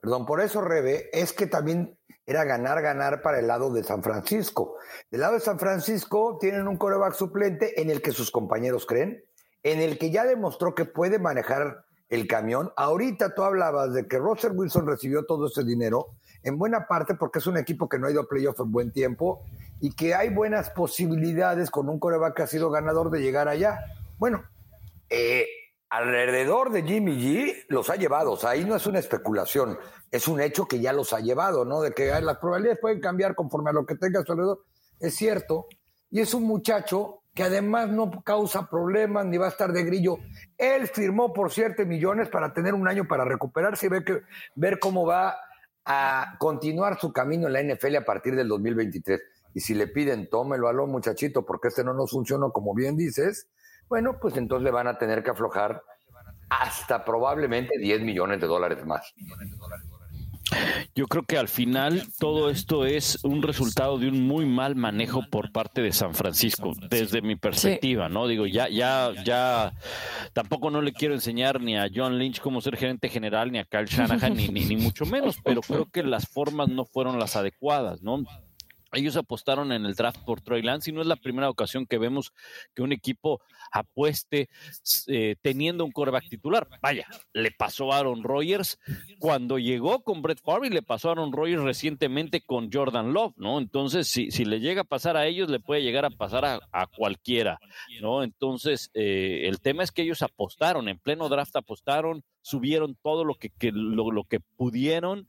[0.00, 1.97] perdón, por eso, Rebe, es que también
[2.28, 4.76] era ganar, ganar para el lado de San Francisco.
[5.10, 9.24] Del lado de San Francisco tienen un coreback suplente en el que sus compañeros creen,
[9.62, 12.70] en el que ya demostró que puede manejar el camión.
[12.76, 16.08] Ahorita tú hablabas de que Russell Wilson recibió todo ese dinero,
[16.42, 18.92] en buena parte porque es un equipo que no ha ido a playoff en buen
[18.92, 19.42] tiempo
[19.80, 23.78] y que hay buenas posibilidades con un coreback que ha sido ganador de llegar allá.
[24.18, 24.44] Bueno,
[25.08, 25.46] eh,
[25.90, 29.78] alrededor de Jimmy G los ha llevado, o sea, ahí no es una especulación
[30.10, 31.80] es un hecho que ya los ha llevado, ¿no?
[31.80, 34.64] De que las probabilidades pueden cambiar conforme a lo que tenga a su alrededor.
[35.00, 35.66] Es cierto.
[36.10, 40.18] Y es un muchacho que además no causa problemas ni va a estar de grillo.
[40.56, 44.22] Él firmó por 7 millones para tener un año para recuperarse y ver, que,
[44.54, 45.36] ver cómo va
[45.84, 49.20] a continuar su camino en la NFL a partir del 2023.
[49.54, 52.96] Y si le piden, tómelo a lo muchachito, porque este no nos funcionó como bien
[52.96, 53.48] dices,
[53.88, 55.82] bueno, pues entonces le van a tener que aflojar
[56.50, 59.14] hasta probablemente 10 millones de dólares más.
[60.94, 65.22] Yo creo que al final todo esto es un resultado de un muy mal manejo
[65.30, 68.26] por parte de San Francisco, desde mi perspectiva, ¿no?
[68.26, 69.74] Digo, ya, ya, ya,
[70.32, 73.64] tampoco no le quiero enseñar ni a John Lynch cómo ser gerente general, ni a
[73.64, 78.02] Kyle Shanahan, ni, ni, mucho menos, pero creo que las formas no fueron las adecuadas,
[78.02, 78.24] ¿no?
[78.92, 81.98] Ellos apostaron en el draft por Troy Lance y no es la primera ocasión que
[81.98, 82.32] vemos
[82.74, 84.48] que un equipo apueste
[85.08, 86.68] eh, teniendo un coreback titular.
[86.80, 88.78] Vaya, le pasó a Aaron Rodgers
[89.18, 93.34] cuando llegó con Brett Favre y le pasó a Aaron Rodgers recientemente con Jordan Love,
[93.36, 93.58] ¿no?
[93.58, 96.86] Entonces, si, si le llega a pasar a ellos, le puede llegar a pasar a,
[96.96, 97.60] cualquiera,
[98.00, 98.22] ¿no?
[98.22, 103.34] Entonces, eh, el tema es que ellos apostaron, en pleno draft apostaron, subieron todo lo
[103.34, 105.28] que, lo que pudieron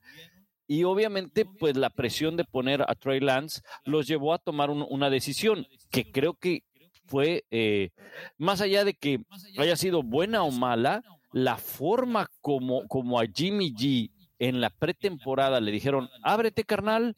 [0.69, 5.09] y obviamente, pues la presión de poner a Trey Lance los llevó a tomar una
[5.09, 6.61] decisión que creo que
[7.07, 7.89] fue, eh,
[8.37, 9.19] más allá de que
[9.57, 11.01] haya sido buena o mala,
[11.33, 17.15] la forma como, como a Jimmy G en la pretemporada le dijeron, ábrete carnal,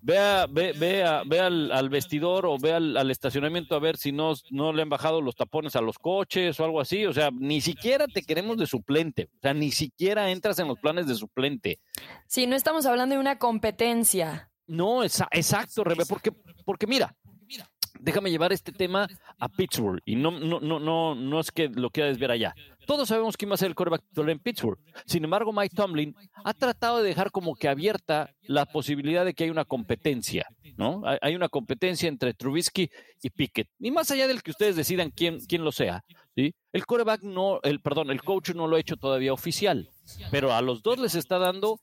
[0.00, 0.72] Ve, ve,
[1.26, 5.20] ve, al, vestidor o ve al, estacionamiento a ver si no, no le han bajado
[5.20, 7.04] los tapones a los coches o algo así.
[7.06, 9.28] O sea, ni siquiera te queremos de suplente.
[9.38, 11.80] O sea, ni siquiera entras en los planes de suplente.
[12.26, 14.50] Sí, no estamos hablando de una competencia.
[14.66, 16.30] No, exacto, Rebe, porque,
[16.64, 17.16] porque mira,
[17.98, 19.08] déjame llevar este tema
[19.38, 22.54] a Pittsburgh y no, no, no, no, no es que lo quieras ver allá.
[22.88, 24.78] Todos sabemos quién va a ser el quarterback en Pittsburgh.
[25.04, 29.44] Sin embargo, Mike Tomlin ha tratado de dejar como que abierta la posibilidad de que
[29.44, 30.46] hay una competencia,
[30.78, 31.02] ¿no?
[31.20, 32.88] Hay una competencia entre Trubisky
[33.20, 33.68] y Pickett.
[33.78, 36.02] Y más allá del que ustedes decidan quién, quién lo sea,
[36.72, 39.88] El quarterback no, el, perdón, el coach no lo ha hecho todavía oficial.
[40.30, 41.80] Pero a los dos les está dando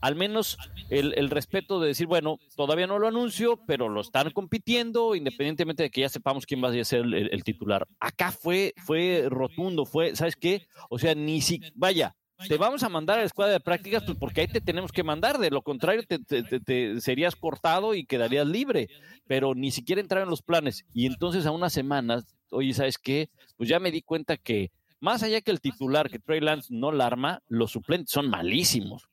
[0.00, 0.58] al menos
[0.90, 5.90] el, respeto de decir, bueno, todavía no lo anuncio, pero lo están compitiendo, independientemente de
[5.90, 7.86] que ya sepamos quién va a ser el, titular.
[8.00, 10.66] Acá fue, fue rotundo, fue, ¿sabes qué?
[10.90, 12.14] O sea, ni si, vaya,
[12.46, 15.02] te vamos a mandar a la escuadra de prácticas, pues porque ahí te tenemos que
[15.02, 18.88] mandar, de lo contrario te, serías cortado y quedarías libre,
[19.26, 20.84] pero ni siquiera entrar en los planes.
[20.92, 23.30] Y entonces a unas semanas, oye, ¿sabes qué?
[23.56, 26.92] Pues ya me di cuenta que más allá que el titular, que Trey Lance no
[26.92, 29.08] la arma, los suplentes son malísimos,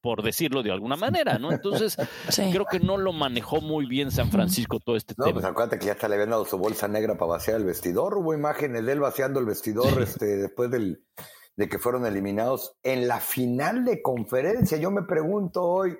[0.00, 1.52] por decirlo de alguna manera, ¿no?
[1.52, 1.96] Entonces,
[2.52, 5.34] creo que no lo manejó muy bien San Francisco todo este no, tema.
[5.34, 8.16] pues acuérdate que ya hasta le habían dado su bolsa negra para vaciar el vestidor.
[8.16, 11.04] Hubo imágenes de él vaciando el vestidor este, después del,
[11.56, 14.78] de que fueron eliminados en la final de conferencia.
[14.78, 15.96] Yo me pregunto hoy,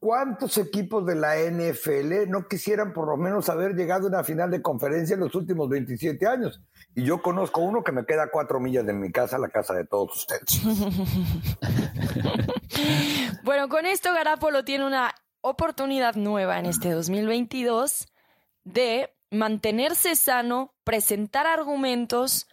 [0.00, 4.50] ¿Cuántos equipos de la NFL no quisieran por lo menos haber llegado a una final
[4.50, 6.62] de conferencia en los últimos 27 años?
[6.94, 9.84] Y yo conozco uno que me queda cuatro millas de mi casa, la casa de
[9.84, 10.62] todos ustedes.
[13.44, 18.08] bueno, con esto Garapolo tiene una oportunidad nueva en este 2022
[18.64, 22.48] de mantenerse sano, presentar argumentos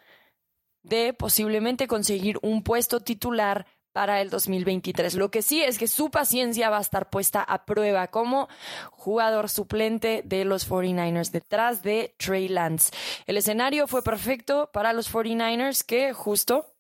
[0.83, 5.15] de posiblemente conseguir un puesto titular para el 2023.
[5.15, 8.47] Lo que sí es que su paciencia va a estar puesta a prueba como
[8.91, 12.91] jugador suplente de los 49ers detrás de Trey Lance.
[13.25, 16.75] El escenario fue perfecto para los 49ers que justo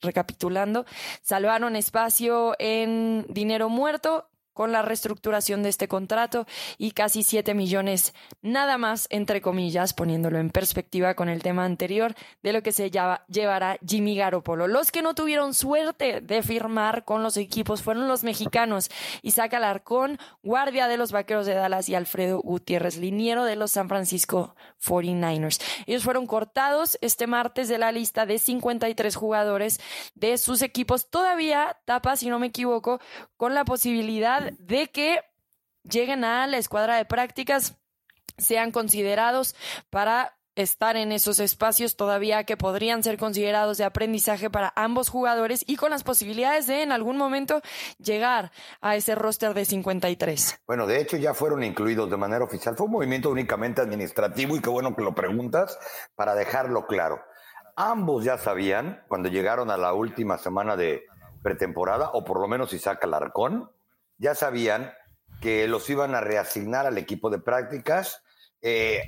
[0.00, 0.86] recapitulando,
[1.20, 6.46] salvaron espacio en dinero muerto con la reestructuración de este contrato
[6.78, 12.14] y casi 7 millones nada más, entre comillas, poniéndolo en perspectiva con el tema anterior
[12.42, 14.66] de lo que se llevará Jimmy Garoppolo.
[14.66, 18.90] Los que no tuvieron suerte de firmar con los equipos fueron los mexicanos
[19.22, 23.88] Isaac Alarcón, guardia de los Vaqueros de Dallas y Alfredo Gutiérrez, liniero de los San
[23.88, 25.62] Francisco 49ers.
[25.86, 29.80] Ellos fueron cortados este martes de la lista de 53 jugadores
[30.14, 31.08] de sus equipos.
[31.10, 33.00] Todavía tapa, si no me equivoco,
[33.36, 35.20] con la posibilidad de que
[35.84, 37.76] lleguen a la escuadra de prácticas,
[38.38, 39.54] sean considerados
[39.90, 45.64] para estar en esos espacios todavía que podrían ser considerados de aprendizaje para ambos jugadores
[45.66, 47.62] y con las posibilidades de en algún momento
[47.98, 50.60] llegar a ese roster de 53.
[50.66, 52.76] Bueno, de hecho ya fueron incluidos de manera oficial.
[52.76, 55.78] Fue un movimiento únicamente administrativo y qué bueno que lo preguntas
[56.14, 57.22] para dejarlo claro.
[57.74, 61.06] Ambos ya sabían cuando llegaron a la última semana de
[61.42, 63.70] pretemporada, o por lo menos Isaac Alarcón,
[64.22, 64.92] ya sabían
[65.40, 68.22] que los iban a reasignar al equipo de prácticas.
[68.62, 69.02] Eh,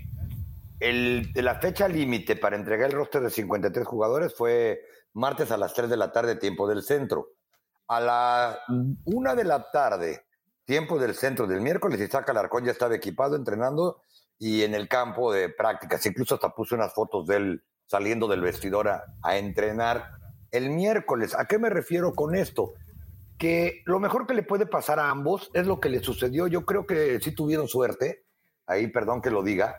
[0.80, 4.80] la fecha límite para entregar el roster de 53 jugadores fue
[5.12, 7.28] martes a las 3 de la tarde, tiempo del centro.
[7.86, 8.58] A la
[9.04, 10.26] una de la tarde,
[10.64, 14.00] tiempo del centro del miércoles, Isaac Alarcón ya estaba equipado, entrenando
[14.36, 16.04] y en el campo de prácticas.
[16.06, 20.10] Incluso hasta puse unas fotos de él saliendo del vestidor a entrenar
[20.50, 21.36] el miércoles.
[21.38, 22.74] ¿A qué me refiero con esto?
[23.38, 26.46] Que lo mejor que le puede pasar a ambos es lo que le sucedió.
[26.46, 28.24] Yo creo que sí tuvieron suerte,
[28.66, 29.76] ahí perdón que lo diga,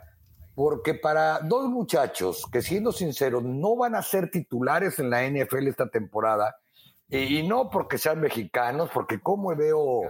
[0.56, 5.68] porque para dos muchachos que siendo sinceros no van a ser titulares en la NFL
[5.68, 6.56] esta temporada,
[7.08, 10.02] y no porque sean mexicanos, porque como veo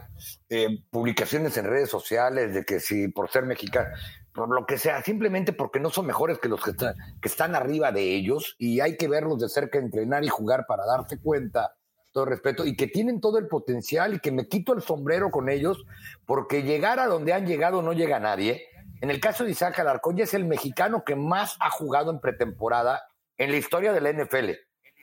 [0.49, 3.89] eh, publicaciones en redes sociales de que si por ser mexicano,
[4.33, 7.53] por lo que sea, simplemente porque no son mejores que los que están, que están
[7.53, 11.75] arriba de ellos y hay que verlos de cerca entrenar y jugar para darse cuenta
[12.15, 15.49] todo respeto, y que tienen todo el potencial y que me quito el sombrero con
[15.49, 15.85] ellos,
[16.25, 18.69] porque llegar a donde han llegado no llega nadie.
[19.01, 22.21] En el caso de Isaac Alarcón, ya es el mexicano que más ha jugado en
[22.21, 23.03] pretemporada
[23.37, 24.51] en la historia de la NFL.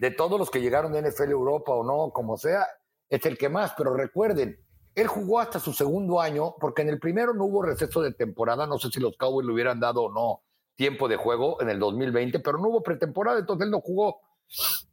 [0.00, 2.66] De todos los que llegaron de NFL Europa o no, como sea,
[3.10, 3.74] es el que más.
[3.76, 4.58] Pero recuerden,
[4.94, 8.66] él jugó hasta su segundo año, porque en el primero no hubo receso de temporada.
[8.66, 10.44] No sé si los Cowboys le hubieran dado o no
[10.76, 14.18] tiempo de juego en el 2020, pero no hubo pretemporada, entonces él no jugó.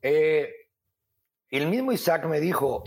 [0.01, 0.49] Eh,
[1.49, 2.83] el mismo Isaac me dijo,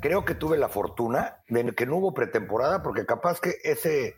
[0.00, 4.16] creo que tuve la fortuna de que no hubo pretemporada, porque capaz que ese,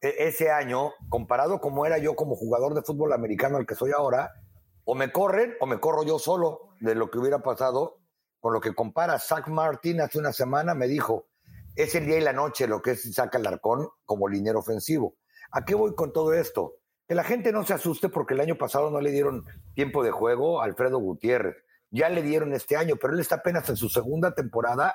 [0.00, 3.92] e, ese año, comparado como era yo como jugador de fútbol americano al que soy
[3.92, 4.32] ahora,
[4.84, 7.98] o me corren o me corro yo solo de lo que hubiera pasado.
[8.40, 11.26] Con lo que compara Zach Martin hace una semana, me dijo,
[11.74, 15.16] es el día y la noche lo que es Isaac Alarcón como liniero ofensivo.
[15.50, 16.74] ¿A qué voy con todo esto?
[17.06, 20.10] Que la gente no se asuste porque el año pasado no le dieron tiempo de
[20.10, 21.56] juego a Alfredo Gutiérrez.
[21.90, 24.94] Ya le dieron este año, pero él está apenas en su segunda temporada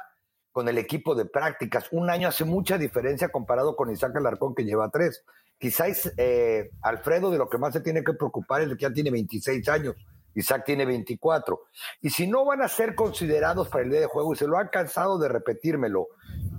[0.52, 1.88] con el equipo de prácticas.
[1.92, 5.24] Un año hace mucha diferencia comparado con Isaac Alarcón que lleva tres.
[5.58, 8.94] Quizás eh, Alfredo de lo que más se tiene que preocupar es de que ya
[8.94, 9.96] tiene 26 años.
[10.36, 11.60] Isaac tiene 24.
[12.02, 14.58] Y si no van a ser considerados para el día de juego, y se lo
[14.58, 16.08] han cansado de repetírmelo,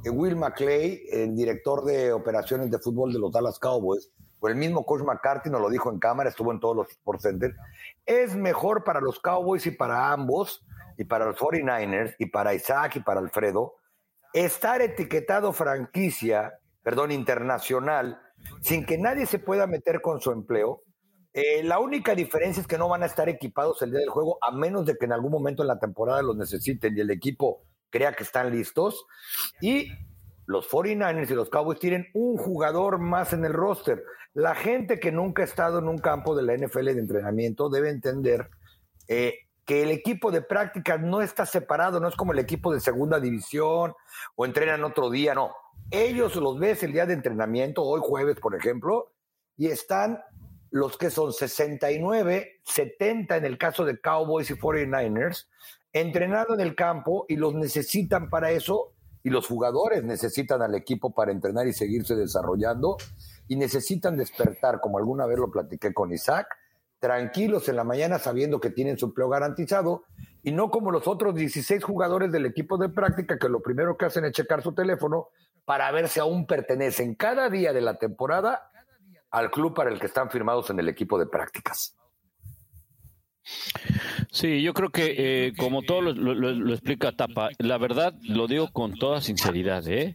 [0.05, 4.11] eh, Will McClay, el director de operaciones de fútbol de los Dallas Cowboys,
[4.49, 7.29] el mismo Coach McCarthy nos lo dijo en cámara, estuvo en todos los Sports
[8.07, 10.65] es mejor para los Cowboys y para ambos,
[10.97, 13.75] y para los 49ers, y para Isaac y para Alfredo,
[14.33, 18.21] estar etiquetado franquicia, perdón, internacional,
[18.61, 20.83] sin que nadie se pueda meter con su empleo.
[21.33, 24.39] Eh, la única diferencia es que no van a estar equipados el día del juego,
[24.41, 27.63] a menos de que en algún momento en la temporada los necesiten y el equipo
[27.91, 29.07] crea que están listos.
[29.61, 29.89] Y
[30.47, 34.05] los 49ers y los Cowboys tienen un jugador más en el roster.
[34.35, 37.91] La gente que nunca ha estado en un campo de la NFL de entrenamiento debe
[37.91, 38.51] entender
[39.09, 42.81] eh, que el equipo de prácticas no está separado, no es como el equipo de
[42.81, 43.95] segunda división
[44.35, 45.55] o entrenan otro día, no.
[45.91, 49.13] Ellos los ves el día de entrenamiento, hoy jueves, por ejemplo,
[49.57, 50.21] y están
[50.71, 55.47] los que son 69, 70 en el caso de Cowboys y 49ers,
[55.93, 58.94] entrenando en el campo y los necesitan para eso,
[59.25, 62.99] y los jugadores necesitan al equipo para entrenar y seguirse desarrollando,
[63.49, 66.47] y necesitan despertar, como alguna vez lo platiqué con Isaac,
[67.01, 70.05] tranquilos en la mañana sabiendo que tienen su empleo garantizado
[70.43, 74.07] y no como los otros 16 jugadores del equipo de práctica que lo primero que
[74.07, 75.29] hacen es checar su teléfono
[75.67, 78.71] para ver si aún pertenecen cada día de la temporada
[79.31, 81.95] al club para el que están firmados en el equipo de prácticas.
[84.31, 85.15] Sí, yo creo que
[85.47, 90.15] eh, como todo lo, explica Tapa, la verdad lo digo con toda sinceridad, ¿eh?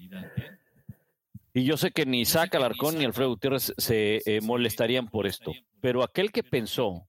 [1.54, 5.52] Y yo sé que ni Isaac Alarcón ni Alfredo Gutiérrez se eh, molestarían por esto.
[5.82, 7.08] Pero aquel que pensó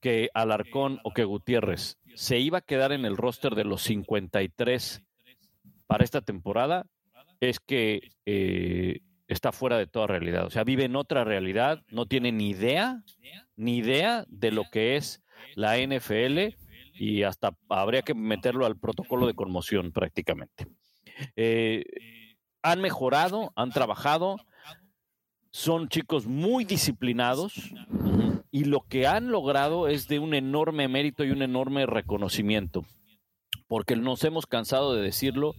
[0.00, 5.02] que Alarcón o que Gutiérrez se iba a quedar en el roster de los 53
[5.86, 6.86] para esta temporada
[7.40, 10.46] es que eh, está fuera de toda realidad.
[10.46, 13.02] O sea, vive en otra realidad, no tiene ni idea,
[13.56, 15.22] ni idea de lo que es
[15.54, 16.54] la NFL
[16.94, 20.66] y hasta habría que meterlo al protocolo de conmoción prácticamente.
[21.36, 21.84] Eh,
[22.62, 24.36] han mejorado, han trabajado,
[25.50, 27.54] son chicos muy disciplinados
[28.50, 32.84] y lo que han logrado es de un enorme mérito y un enorme reconocimiento,
[33.66, 35.54] porque nos hemos cansado de decirlo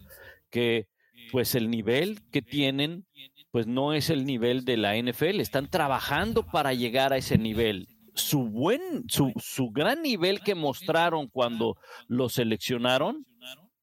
[0.50, 0.88] que
[1.32, 3.06] pues el nivel que tienen
[3.52, 7.88] pues no es el nivel de la NFL, están trabajando para llegar a ese nivel.
[8.20, 11.78] Su buen su, su gran nivel que mostraron cuando
[12.08, 13.26] lo seleccionaron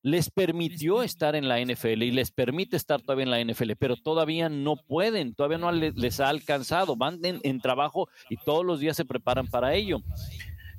[0.07, 3.97] les permitió estar en la NFL y les permite estar todavía en la NFL, pero
[3.97, 8.97] todavía no pueden, todavía no les ha alcanzado, van en, trabajo y todos los días
[8.97, 9.99] se preparan para ello.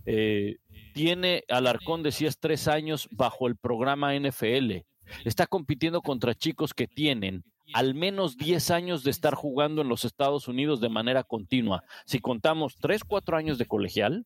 [0.06, 0.56] Eh,
[0.94, 4.86] tiene Alarcón, decías, tres años bajo el programa NFL.
[5.26, 10.06] Está compitiendo contra chicos que tienen al menos 10 años de estar jugando en los
[10.06, 11.84] Estados Unidos de manera continua.
[12.06, 14.26] Si contamos tres, cuatro años de colegial,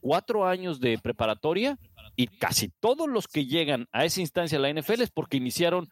[0.00, 1.78] cuatro años de preparatoria
[2.14, 5.88] y casi todos los que llegan a esa instancia de la NFL es porque iniciaron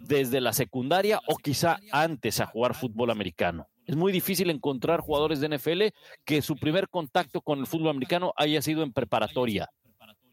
[0.00, 3.68] desde la secundaria o quizá antes a jugar fútbol americano.
[3.84, 5.82] Es muy difícil encontrar jugadores de NFL
[6.24, 9.70] que su primer contacto con el fútbol americano haya sido en preparatoria.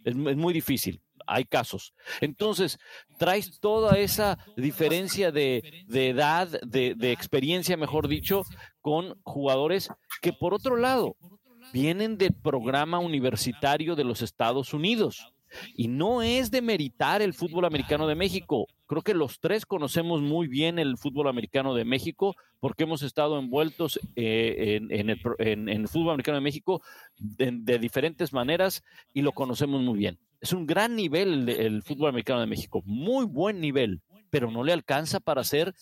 [0.04, 1.02] Es, muy difícil.
[1.28, 1.94] Hay casos.
[2.22, 2.80] Entonces,
[3.18, 8.44] traes toda esa diferencia de, edad, de, de experiencia, mejor dicho,
[8.82, 9.90] con jugadores
[10.22, 11.16] que por otro lado
[11.72, 15.34] vienen del programa universitario de los Estados Unidos.
[15.76, 18.68] Y no es de meritar el fútbol americano de México.
[18.88, 23.40] Creo que los tres conocemos muy bien el fútbol americano de México porque hemos estado
[23.40, 26.82] envueltos eh, en, el, fútbol americano de México
[27.18, 30.20] de, diferentes maneras y lo conocemos muy bien.
[30.44, 34.74] Es un gran nivel el, fútbol americano de México, muy buen nivel, pero no le
[34.74, 35.74] alcanza para ser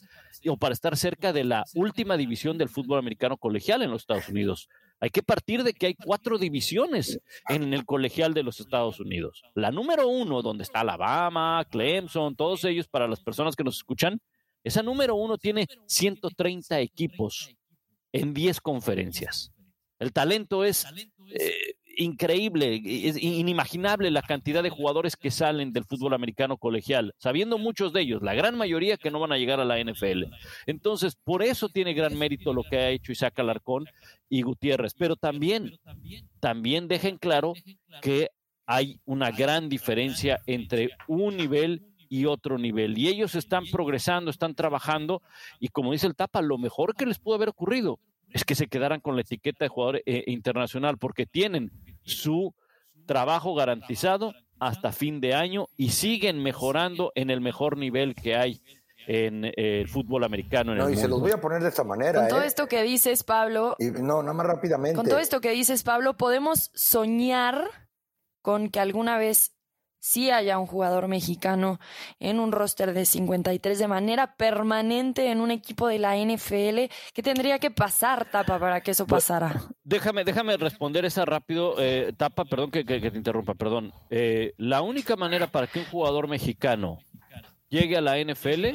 [0.48, 4.30] o para estar cerca de la última división del fútbol americano colegial en los Estados
[4.30, 4.70] Unidos.
[5.00, 9.42] Hay que partir de que hay cuatro divisiones en el colegial de los Estados Unidos.
[9.56, 14.22] La número uno, donde está Alabama, Clemson, todos ellos para las personas que nos escuchan,
[14.64, 17.50] esa número uno tiene 130 equipos
[18.12, 19.52] en 10 conferencias.
[19.98, 20.86] El talento es
[21.34, 27.58] eh, increíble, es inimaginable la cantidad de jugadores que salen del fútbol americano colegial, sabiendo
[27.58, 30.26] muchos de ellos, la gran mayoría que no van a llegar a la NFL.
[30.66, 33.86] Entonces, por eso tiene gran mérito lo que ha hecho Isaac Alarcón
[34.30, 35.80] y Gutiérrez, pero también,
[36.40, 37.54] también dejen claro
[38.02, 38.30] que
[38.66, 42.98] hay una gran diferencia entre un nivel y otro nivel.
[42.98, 45.22] Y ellos están progresando, están trabajando
[45.60, 48.00] y como dice el Tapa, lo mejor que les pudo haber ocurrido
[48.34, 51.72] es que se quedaran con la etiqueta de jugador eh, internacional porque tienen
[52.04, 52.54] su
[53.06, 58.62] trabajo garantizado hasta fin de año y siguen mejorando en el mejor nivel que hay
[59.08, 60.74] en eh, el fútbol americano.
[60.74, 62.20] En no, y se los voy a poner de esta manera.
[62.20, 62.48] Con todo ¿eh?
[62.48, 63.76] esto que dices, Pablo.
[63.80, 64.96] Y, no, nada más rápidamente.
[64.96, 67.66] Con todo esto que dices, Pablo, podemos soñar
[68.42, 69.54] con que alguna vez
[70.02, 71.80] sí haya un jugador mexicano
[72.20, 76.92] en un roster de 53 de manera permanente en un equipo de la NFL.
[77.14, 79.62] ¿Qué tendría que pasar, Tapa, para que eso pasara?
[79.84, 83.94] Déjame, déjame responder esa rápido, eh, Tapa, perdón que, te interrumpa, perdón.
[84.10, 86.98] Eh, la única manera para que un jugador mexicano
[87.70, 88.66] llegue a la NFL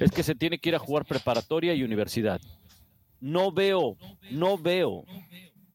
[0.00, 2.40] es que se tiene que ir a jugar preparatoria y universidad.
[3.20, 3.96] No veo,
[4.30, 5.04] no veo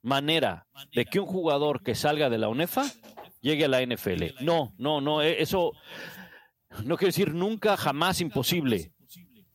[0.04, 2.86] manera de que un jugador que salga de la UNEFA
[3.42, 4.42] llegue a la NFL.
[4.42, 5.74] No, no, no, e, eso
[6.84, 8.92] no quiero decir nunca, jamás imposible,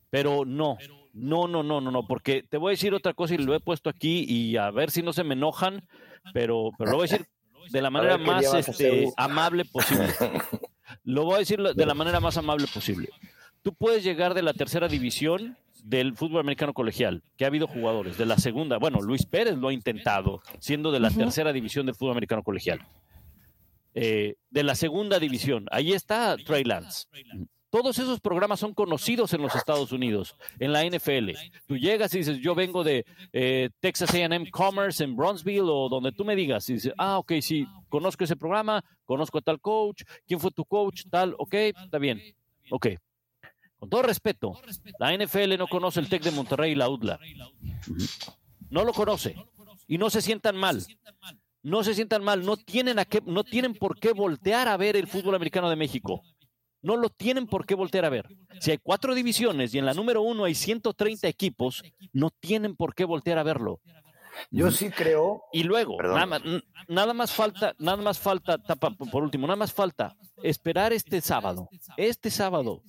[0.09, 0.77] pero no,
[1.13, 3.59] no, no, no, no, no, porque te voy a decir otra cosa y lo he
[3.59, 5.87] puesto aquí y a ver si no se me enojan,
[6.33, 7.27] pero, pero lo voy a decir
[7.71, 10.07] de la manera más este, amable posible.
[11.03, 13.09] Lo voy a decir de la manera más amable posible.
[13.63, 18.17] Tú puedes llegar de la tercera división del fútbol americano colegial, que ha habido jugadores
[18.17, 21.95] de la segunda, bueno, Luis Pérez lo ha intentado, siendo de la tercera división del
[21.95, 22.79] fútbol americano colegial.
[23.97, 25.67] Eh, de la segunda división.
[25.71, 27.07] Ahí está Trey Lance.
[27.69, 31.31] Todos esos programas son conocidos en los Estados Unidos, en la NFL.
[31.65, 36.11] Tú llegas y dices, yo vengo de eh, Texas AM Commerce en Bronzeville o donde
[36.11, 36.69] tú me digas.
[36.69, 40.65] Y dices, ah, ok, sí, conozco ese programa, conozco a tal coach, quién fue tu
[40.65, 42.21] coach, tal, ok, está bien.
[42.71, 42.87] Ok.
[43.77, 44.59] Con todo respeto,
[44.99, 47.19] la NFL no conoce el TEC de Monterrey y la UDLA.
[48.69, 49.35] No lo conoce.
[49.87, 50.85] Y no se sientan mal
[51.65, 54.95] no se sientan mal, no tienen, a qué, no tienen por qué voltear a ver
[54.95, 56.21] el fútbol americano de México.
[56.83, 58.27] No lo tienen por qué voltear a ver.
[58.59, 61.81] Si hay cuatro divisiones y en la número uno hay 130 equipos,
[62.13, 63.81] no tienen por qué voltear a verlo.
[64.51, 65.41] Yo sí creo.
[65.51, 65.97] Y luego,
[66.87, 71.67] nada más, falta, nada más falta, tapa, por último, nada más falta esperar este sábado.
[71.97, 72.83] Este sábado.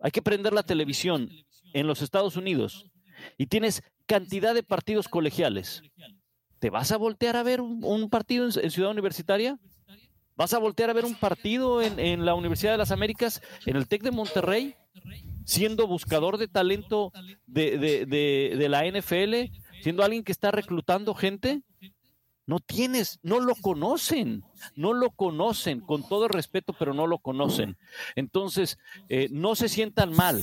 [0.00, 1.30] Hay que prender la televisión
[1.74, 2.86] en los Estados Unidos
[3.38, 5.84] y tienes cantidad de partidos colegiales
[6.60, 9.58] ¿Te vas a voltear a ver un, partido en, Ciudad Universitaria?
[10.36, 13.88] ¿Vas a voltear a ver un partido en, la Universidad de las Américas, en el
[13.88, 14.76] TEC de Monterrey,
[15.44, 17.12] siendo buscador de talento
[17.46, 19.52] de, de la NFL,
[19.82, 21.62] siendo alguien que está reclutando gente?
[22.50, 24.42] No tienes, no lo conocen,
[24.74, 27.76] no lo conocen, con todo respeto, pero no lo conocen.
[28.16, 28.76] Entonces,
[29.08, 30.40] eh, no se sientan mal.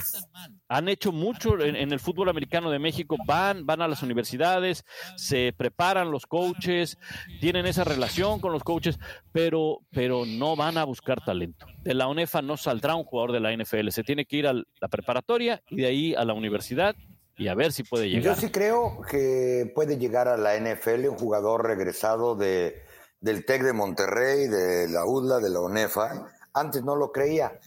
[0.70, 4.84] Han hecho mucho en, el fútbol americano de México, van, van a las universidades,
[5.16, 6.98] se preparan los coaches,
[7.40, 9.00] tienen esa relación con los coaches,
[9.32, 11.68] pero, pero no van a buscar talento.
[11.84, 14.54] De la UNEFA no saldrá un jugador de la NFL, se tiene que ir a
[14.54, 16.96] la preparatoria y de ahí a la universidad
[17.38, 18.36] y a ver si puede llegar.
[18.36, 22.82] Yo sí creo que puede llegar a la NFL un jugador regresado de,
[23.22, 26.28] del TEC de Monterrey, de la UDLA, de la ONEFA.
[26.54, 27.60] Antes no lo creía.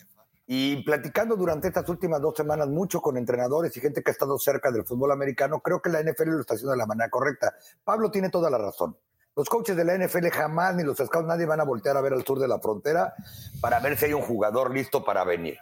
[0.53, 4.37] Y platicando durante estas últimas dos semanas mucho con entrenadores y gente que ha estado
[4.37, 7.55] cerca del fútbol americano, creo que la NFL lo está haciendo de la manera correcta.
[7.85, 8.97] Pablo tiene toda la razón.
[9.37, 12.15] Los coaches de la NFL jamás ni los scouts, nadie van a voltear a ver
[12.15, 13.15] al sur de la frontera
[13.61, 15.57] para ver si hay un jugador listo para venir.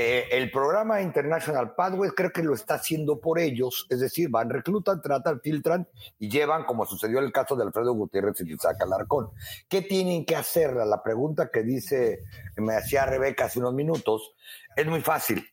[0.00, 4.48] Eh, el programa International Pathways creo que lo está haciendo por ellos, es decir, van,
[4.48, 5.88] reclutan, tratan, filtran
[6.20, 9.30] y llevan, como sucedió en el caso de Alfredo Gutiérrez y Isaac Alarcón.
[9.68, 10.72] ¿Qué tienen que hacer?
[10.74, 12.20] La pregunta que dice,
[12.54, 14.36] que me hacía Rebeca hace unos minutos,
[14.76, 15.44] es muy fácil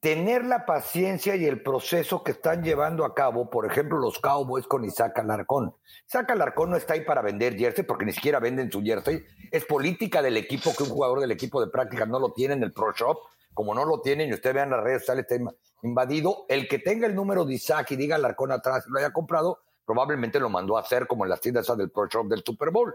[0.00, 4.66] tener la paciencia y el proceso que están llevando a cabo, por ejemplo, los Cowboys
[4.66, 5.74] con Isaac Alarcón.
[6.06, 9.24] Isaac Alarcón no está ahí para vender jersey porque ni siquiera venden su jersey.
[9.50, 12.62] Es política del equipo que un jugador del equipo de práctica no lo tiene en
[12.62, 13.18] el Pro Shop.
[13.54, 15.42] Como no lo tienen y usted vean las redes sociales, está
[15.82, 16.44] invadido.
[16.48, 20.38] El que tenga el número de Isaac y diga Alarcón atrás lo haya comprado, probablemente
[20.38, 22.94] lo mandó a hacer como en las tiendas del Pro Shop del Super Bowl.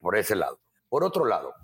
[0.00, 0.58] Por ese lado.
[0.88, 1.54] Por otro lado,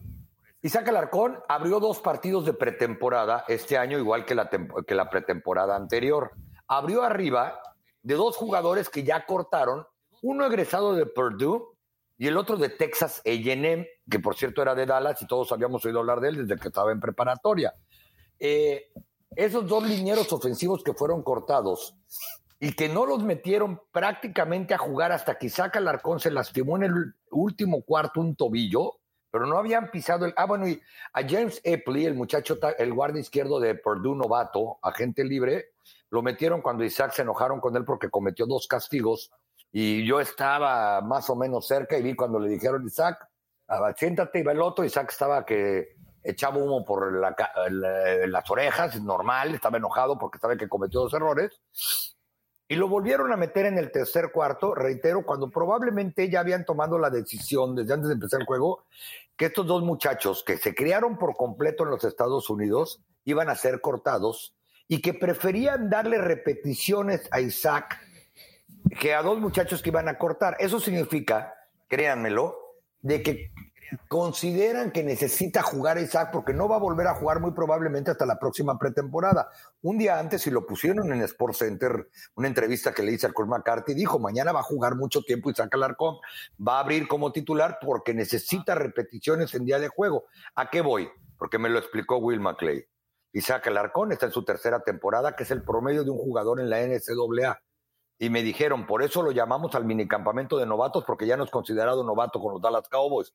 [0.60, 6.32] Isaac Alarcón abrió dos partidos de pretemporada este año, igual que la, pretemporada anterior.
[6.66, 7.60] Abrió arriba
[8.02, 9.86] de dos jugadores que ya cortaron,
[10.22, 11.62] uno egresado de Purdue
[12.16, 15.84] y el otro de Texas A&M, que por cierto era de Dallas y todos habíamos
[15.84, 17.72] oído hablar de él desde que estaba en preparatoria.
[18.40, 18.90] Eh,
[19.36, 21.94] esos dos linieros ofensivos que fueron cortados
[22.58, 26.82] y que no los metieron prácticamente a jugar hasta que Isaac Alarcón se lastimó en
[26.84, 28.97] el último cuarto un tobillo,
[29.30, 30.34] pero no habían pisado el...
[30.36, 30.80] Ah, bueno, y
[31.12, 35.72] a James Epley, el muchacho, el guardia izquierdo de Purdue novato, agente libre,
[36.10, 39.30] lo metieron cuando Isaac se enojaron con él porque cometió dos castigos
[39.70, 43.28] y yo estaba más o menos cerca y vi cuando le dijeron Isaac,
[43.68, 49.54] ah, siéntate y va el otro, Isaac estaba que echaba humo por las orejas, normal,
[49.54, 51.62] estaba enojado porque sabe que cometió dos errores.
[52.68, 56.98] Y lo volvieron a meter en el tercer cuarto, reitero, cuando probablemente ya habían tomado
[56.98, 58.84] la decisión desde antes de empezar el juego
[59.36, 63.54] que estos dos muchachos que se criaron por completo en los Estados Unidos iban a
[63.54, 64.54] ser cortados
[64.86, 67.98] y que preferían darle repeticiones a Isaac
[69.00, 70.56] que a dos muchachos que iban a cortar.
[70.58, 71.54] Eso significa,
[71.88, 72.58] créanmelo,
[73.00, 73.52] de que
[74.08, 78.26] consideran que necesita jugar Isaac porque no va a volver a jugar muy probablemente hasta
[78.26, 79.48] la próxima pretemporada.
[79.82, 83.34] Un día antes, y lo pusieron en Sports Center, una entrevista que le hice al
[83.34, 86.16] Coach McCarthy, dijo, mañana va a jugar mucho tiempo Isaac Alarcón,
[86.66, 90.24] va a abrir como titular porque necesita repeticiones en día de juego.
[90.54, 91.08] ¿A qué voy?
[91.38, 92.84] Porque me lo explicó Will McClay.
[93.32, 96.70] Isaac Alarcón está en su tercera temporada, que es el promedio de un jugador en
[96.70, 97.60] la NCAA
[98.18, 101.50] y me dijeron, por eso lo llamamos al minicampamento de novatos, porque ya no es
[101.50, 103.32] considerado novato con los Dallas Cowboys.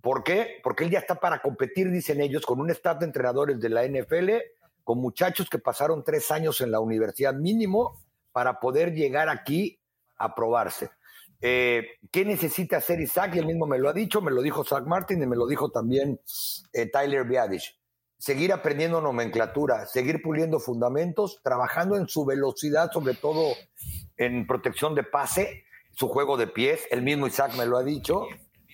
[0.00, 0.60] ¿Por qué?
[0.64, 3.86] Porque él ya está para competir, dicen ellos, con un staff de entrenadores de la
[3.86, 4.30] NFL,
[4.82, 8.02] con muchachos que pasaron tres años en la universidad mínimo
[8.32, 9.78] para poder llegar aquí
[10.16, 10.90] a probarse.
[11.40, 13.36] Eh, ¿Qué necesita hacer Isaac?
[13.36, 15.46] Y él mismo me lo ha dicho, me lo dijo Zach Martin y me lo
[15.46, 16.20] dijo también
[16.72, 17.78] eh, Tyler Biadish
[18.18, 23.54] seguir aprendiendo nomenclatura, seguir puliendo fundamentos, trabajando en su velocidad, sobre todo
[24.16, 26.82] en protección de pase, su juego de pies.
[26.90, 28.26] El mismo Isaac me lo ha dicho,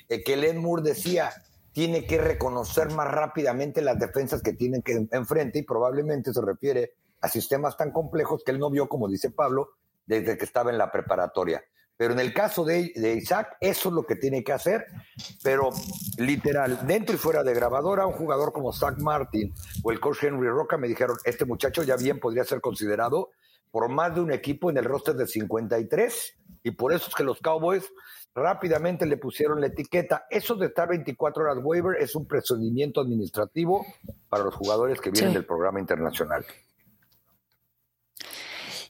[0.09, 1.31] eh, que Len Moore decía,
[1.73, 6.95] tiene que reconocer más rápidamente las defensas que tienen que enfrente y probablemente se refiere
[7.21, 9.71] a sistemas tan complejos que él no vio, como dice Pablo,
[10.07, 11.63] desde que estaba en la preparatoria.
[11.97, 14.87] Pero en el caso de, Isaac, eso es lo que tiene que hacer.
[15.45, 15.71] Pero
[16.19, 20.49] literal, dentro y fuera de grabadora, un jugador como Zach Martin o el coach Henry
[20.49, 23.31] Roca me dijeron, este muchacho ya bien podría ser considerado
[23.73, 27.25] por más de un equipo en el roster de 53 y por eso es que
[27.25, 27.91] los Cowboys
[28.35, 30.27] rápidamente le pusieron la etiqueta.
[30.31, 33.85] Eso de estar 24 horas waiver es un procedimiento administrativo
[34.29, 36.45] para los jugadores que vienen del programa internacional.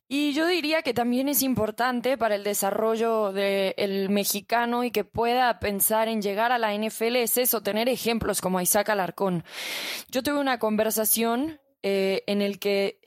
[0.08, 5.58] Y yo diría que también es importante para el desarrollo del mexicano y que pueda
[5.58, 9.42] pensar en llegar a la NFL es eso, tener ejemplos como Isaac Alarcón.
[10.10, 13.01] Yo tuve una conversación eh, en el que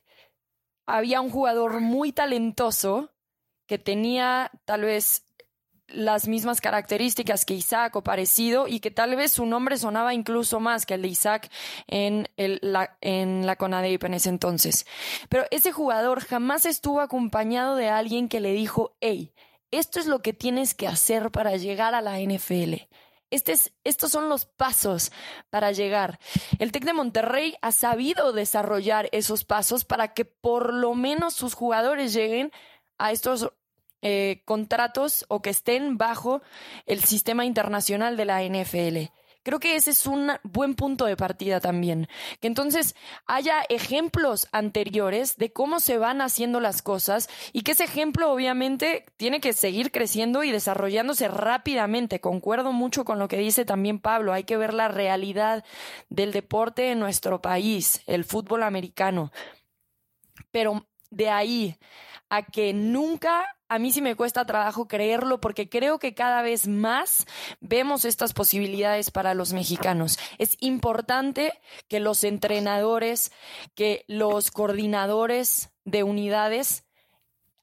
[0.85, 3.11] había un jugador muy talentoso
[3.67, 5.25] que tenía tal vez
[5.87, 10.59] las mismas características que Isaac o parecido y que tal vez su nombre sonaba incluso
[10.59, 11.51] más que el de Isaac
[11.87, 14.85] en, la, en la CONADEIP en ese entonces.
[15.29, 19.33] Pero ese jugador jamás estuvo acompañado de alguien que le dijo, hey,
[19.71, 22.73] esto es lo que tienes que hacer para llegar a la NFL.
[23.35, 25.11] Este es, estos son los pasos
[25.49, 26.19] para llegar.
[26.57, 31.53] El TEC de Monterrey ha sabido desarrollar esos pasos para que por lo menos sus
[31.53, 32.53] jugadores lleguen
[32.97, 33.51] a estos
[34.01, 36.43] eh, contratos o que estén bajo
[36.85, 39.11] el sistema internacional de la NFL.
[39.45, 42.07] Creo que ese es un buen punto de partida también.
[42.39, 42.95] Que entonces
[43.27, 49.05] haya ejemplos anteriores de cómo se van haciendo las cosas y que ese ejemplo obviamente
[49.17, 52.19] tiene que seguir creciendo y desarrollándose rápidamente.
[52.19, 54.33] Concuerdo mucho con lo que dice también Pablo.
[54.33, 55.63] Hay que ver la realidad
[56.09, 59.31] del deporte en nuestro país, el fútbol americano.
[60.49, 61.77] Pero de ahí
[62.29, 66.67] a que nunca a mí sí me cuesta trabajo creerlo porque creo que cada vez
[66.67, 67.25] más
[67.59, 70.19] vemos estas posibilidades para los mexicanos.
[70.37, 71.53] Es importante
[71.87, 73.31] que los entrenadores,
[73.73, 76.83] que los coordinadores de unidades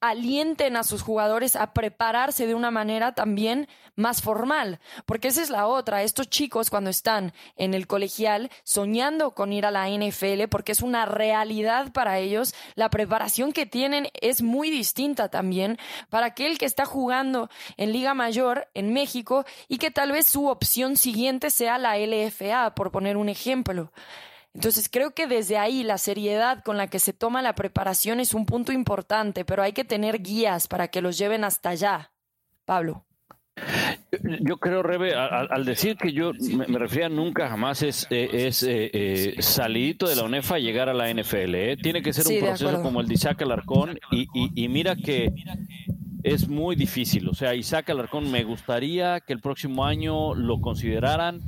[0.09, 5.49] alienten a sus jugadores a prepararse de una manera también más formal, porque esa es
[5.49, 6.03] la otra.
[6.03, 10.81] Estos chicos cuando están en el colegial soñando con ir a la NFL, porque es
[10.81, 15.77] una realidad para ellos, la preparación que tienen es muy distinta también
[16.09, 20.47] para aquel que está jugando en Liga Mayor en México y que tal vez su
[20.47, 23.91] opción siguiente sea la LFA, por poner un ejemplo.
[24.53, 28.33] Entonces creo que desde ahí la seriedad con la que se toma la preparación es
[28.33, 32.11] un punto importante, pero hay que tener guías para que los lleven hasta allá.
[32.65, 33.05] Pablo.
[34.41, 38.89] Yo creo, Rebe, al, decir que yo me, refería nunca jamás es, eh, es eh,
[38.93, 41.55] eh, salidito de la UNEFA llegar a la NFL.
[41.55, 41.77] ¿eh?
[41.77, 45.33] Tiene que ser un proceso como el de Isaac Alarcón y, y, mira que
[46.23, 47.27] es muy difícil.
[47.29, 51.41] O sea, Isaac Alarcón me gustaría que el próximo año lo consideraran.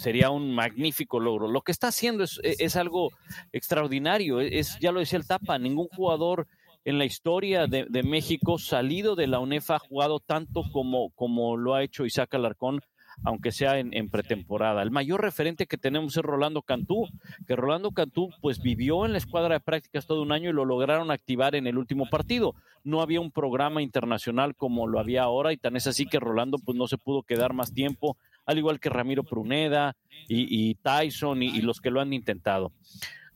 [0.00, 1.46] Sería un magnífico logro.
[1.46, 3.10] Lo que está haciendo es, es algo
[3.52, 4.40] extraordinario.
[4.40, 6.46] Es, ya lo decía el Tapa, ningún jugador
[6.84, 11.74] en la historia de, México salido de la UNEFA ha jugado tanto como, como lo
[11.74, 12.80] ha hecho Isaac Alarcón,
[13.22, 14.82] aunque sea en, pretemporada.
[14.82, 17.06] El mayor referente que tenemos es Rolando Cantú,
[17.46, 20.64] que Rolando Cantú pues vivió en la escuadra de prácticas todo un año y lo
[20.64, 22.54] lograron activar en el último partido.
[22.82, 26.56] No había un programa internacional como lo había ahora y tan es así que Rolando
[26.58, 28.16] pues no se pudo quedar más tiempo,
[28.50, 29.96] al igual que Ramiro Pruneda
[30.28, 32.72] y, Tyson y los que lo han intentado.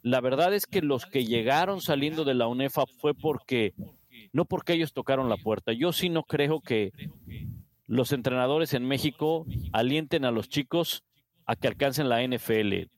[0.02, 3.72] La verdad es que los que llegaron saliendo de la UNEFA fue porque,
[4.32, 5.72] no porque ellos tocaron la puerta.
[5.72, 6.92] Yo sí no creo que
[7.86, 11.04] los entrenadores en México alienten a los chicos
[11.46, 12.90] a que alcancen la NFL.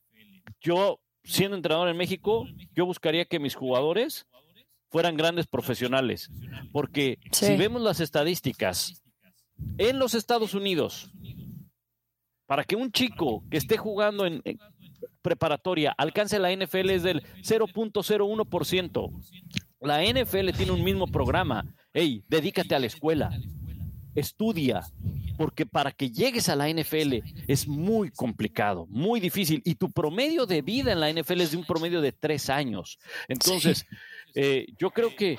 [0.61, 4.27] Yo, siendo entrenador en México, yo buscaría que mis jugadores
[4.89, 6.31] fueran grandes profesionales,
[6.73, 9.03] porque si vemos las estadísticas
[9.79, 11.13] en los Estados Unidos,
[12.47, 14.43] para que un chico que esté jugando en,
[15.23, 19.11] preparatoria alcance la NFL es del 0.01%.
[19.81, 21.75] La NFL tiene un mismo programa.
[21.93, 23.31] Hey, dedícate a la escuela.
[24.15, 24.83] Estudia,
[25.37, 27.17] porque para que llegues a la NFL
[27.49, 29.61] es muy complicado, muy difícil.
[29.65, 32.99] Y tu promedio de vida en la NFL es de un promedio de tres años.
[33.29, 33.85] Entonces,
[34.35, 35.39] eh, yo creo que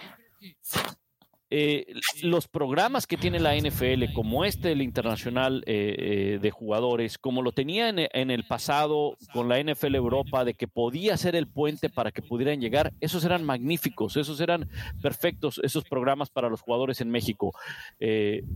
[1.49, 1.85] eh,
[2.23, 7.41] los programas que tiene la NFL, como este, el internacional eh, eh, de jugadores, como
[7.41, 11.89] lo tenía en, el pasado con la NFL Europa, de que podía ser el puente
[11.89, 14.69] para que pudieran llegar, esos eran magníficos, esos eran
[15.01, 17.53] perfectos, esos programas para los jugadores en México.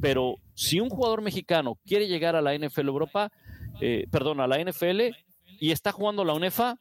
[0.01, 3.31] pero si un jugador mexicano quiere llegar a la NFL Europa,
[4.11, 5.15] perdón, a la NFL
[5.59, 6.77] y está jugando la UNEFA,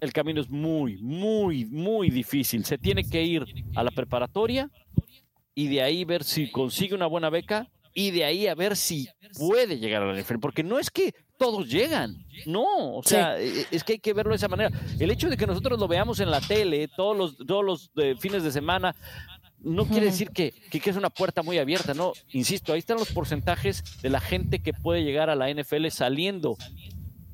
[0.00, 2.64] el camino es muy, muy, muy difícil.
[2.64, 3.44] Se tiene que ir
[3.76, 4.68] a la preparatoria
[5.54, 9.08] y de ahí ver si consigue una buena beca y de ahí a ver si
[9.38, 13.66] puede llegar a la NFL, porque no es que todos llegan, no, o sea, e,
[13.70, 14.70] es que hay que verlo de esa manera.
[14.98, 18.14] El hecho de que nosotros lo veamos en la tele todos los, todos los eh,
[18.18, 18.94] fines de semana,
[19.60, 23.12] no quiere decir que, que, es una puerta muy abierta, no, insisto, ahí están los
[23.12, 26.56] porcentajes de la gente que puede llegar a la NFL saliendo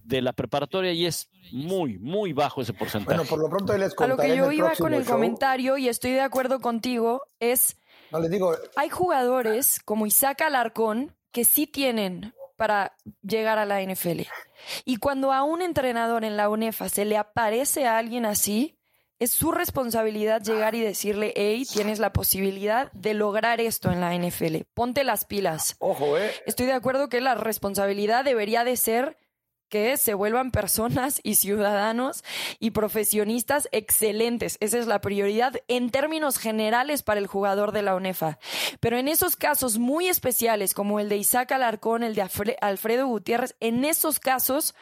[0.04, 3.16] de la preparatoria y es muy, muy bajo ese porcentaje.
[3.16, 6.12] Bueno, por lo pronto les A lo que yo iba con el comentario y estoy
[6.12, 7.77] de acuerdo contigo es
[8.10, 8.56] no les digo.
[8.76, 14.22] Hay jugadores como Isaac Alarcón que sí tienen para llegar a la NFL.
[14.84, 18.78] Y cuando a un entrenador en la UNEFA se le aparece a alguien así,
[19.18, 24.16] es su responsabilidad llegar y decirle, hey, tienes la posibilidad de lograr esto en la
[24.16, 24.58] NFL.
[24.74, 25.76] Ponte las pilas.
[25.78, 26.30] Ojo, eh.
[26.46, 29.16] Estoy de acuerdo que la responsabilidad debería de ser
[29.68, 32.24] que se vuelvan personas y ciudadanos
[32.58, 34.56] y profesionistas excelentes.
[34.60, 38.38] Esa es la prioridad en términos generales para el jugador de la UNEFA.
[38.80, 42.28] Pero en esos casos muy especiales, como el de Isaac Alarcón, el de
[42.60, 44.74] Alfredo Gutiérrez, en esos casos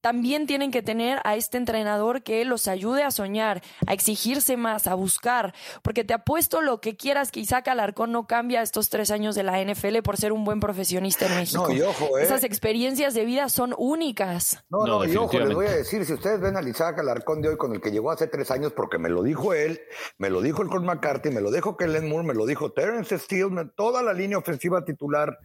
[0.00, 4.86] también tienen que tener a este entrenador que los ayude a soñar, a exigirse más,
[4.86, 9.10] a buscar, porque te apuesto lo que quieras que Isaac Alarcón no cambia estos tres
[9.10, 11.66] años de la NFL por ser un buen profesionista en México.
[11.68, 12.22] No, y ojo, ¿eh?
[12.22, 14.62] Esas experiencias de vida son únicas.
[14.70, 17.48] No, no, y ojo, les voy a decir, si ustedes ven a Isaac Alarcón de
[17.48, 19.80] hoy con el que llegó hace tres años, porque me lo dijo él,
[20.18, 23.18] me lo dijo el Colt McCarthy, me lo dijo Kellen Moore, me lo dijo Terrence
[23.18, 25.38] Steele, toda la línea ofensiva titular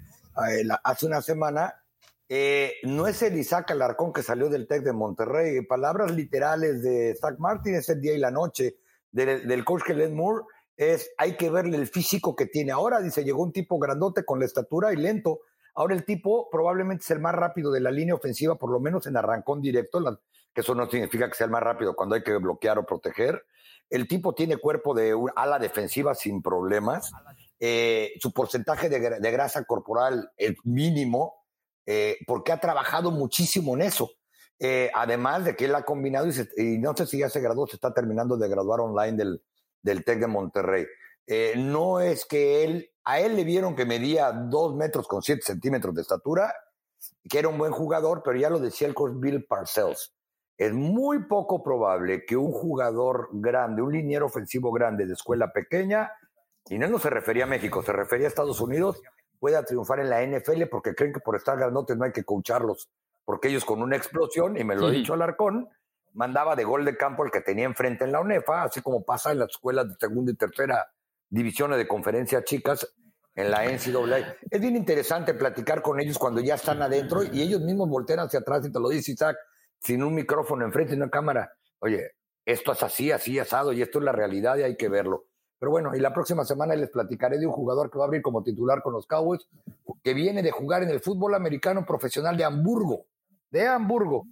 [0.50, 1.76] eh, hace una semana,
[2.28, 5.62] eh, no es el Isaac Alarcón que salió del TEC de Monterrey.
[5.66, 8.78] Palabras literales de Zach Martin es el día y la noche
[9.12, 10.46] del, coach Kellen Moore.
[10.76, 13.00] Es, hay que verle el físico que tiene ahora.
[13.00, 15.42] Dice, llegó un tipo grandote con la estatura y lento.
[15.76, 19.06] Ahora el tipo probablemente es el más rápido de la línea ofensiva, por lo menos
[19.08, 20.02] en arrancón directo,
[20.54, 23.46] que eso no significa que sea el más rápido cuando hay que bloquear o proteger.
[23.90, 27.12] El tipo tiene cuerpo de ala defensiva sin problemas.
[27.60, 31.45] Eh, su porcentaje de, de grasa corporal es mínimo
[31.86, 34.12] eh, porque ha trabajado muchísimo en eso.
[34.58, 36.28] Eh, además de que él ha combinado
[36.58, 39.44] y, no sé si ya se graduó, se está terminando de graduar online del,
[39.82, 40.86] del TEC de Monterrey.
[41.28, 45.42] Eh, no es que él, a él le vieron que medía dos metros con siete
[45.42, 46.54] centímetros de estatura,
[47.30, 50.14] que era un buen jugador, pero ya lo decía el coach Bill Parcells.
[50.58, 56.12] Es muy poco probable que un jugador grande, un liniero ofensivo grande de escuela pequeña,
[56.70, 59.02] y no, no se refería a México, se refería a Estados Unidos,
[59.40, 62.90] pueda triunfar en la NFL porque creen que por estar grandotes no hay que coacharlos,
[63.24, 65.70] porque ellos con una explosión, y me lo ha dicho Alarcón,
[66.14, 69.32] mandaba de gol de campo el que tenía enfrente en la UNEFA, así como pasa
[69.32, 70.88] en las escuelas de segunda y tercera
[71.30, 72.88] divisiones de conferencia chicas,
[73.36, 74.38] en la NCAA.
[74.50, 78.40] Es bien interesante platicar con ellos cuando ya están adentro y ellos mismos voltean hacia
[78.40, 79.36] atrás y te lo dice Isaac,
[79.80, 81.52] sin un micrófono enfrente y una cámara.
[81.80, 82.12] Oye,
[82.46, 85.26] esto es así, así asado y esto es la realidad y hay que verlo.
[85.66, 88.22] Pero bueno, y la próxima semana les platicaré de un jugador que va a abrir
[88.22, 89.48] como titular con los Cowboys,
[90.04, 93.08] que viene de jugar en el fútbol americano profesional de Hamburgo.
[93.50, 94.28] De Hamburgo.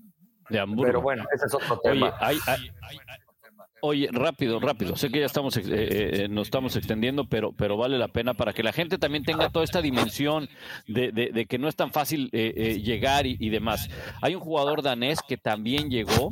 [0.47, 0.85] De Hamburgo.
[0.85, 2.15] Pero bueno, ese es otro tema.
[3.81, 4.95] Oye, rápido, rápido.
[4.95, 8.53] Sé que ya estamos, eh, eh, nos estamos extendiendo, pero, pero vale la pena para
[8.53, 10.47] que la gente también tenga toda esta dimensión
[10.85, 13.89] de, que no es tan fácil eh, llegar y, demás.
[14.21, 16.29] Hay un jugador danés que también llegó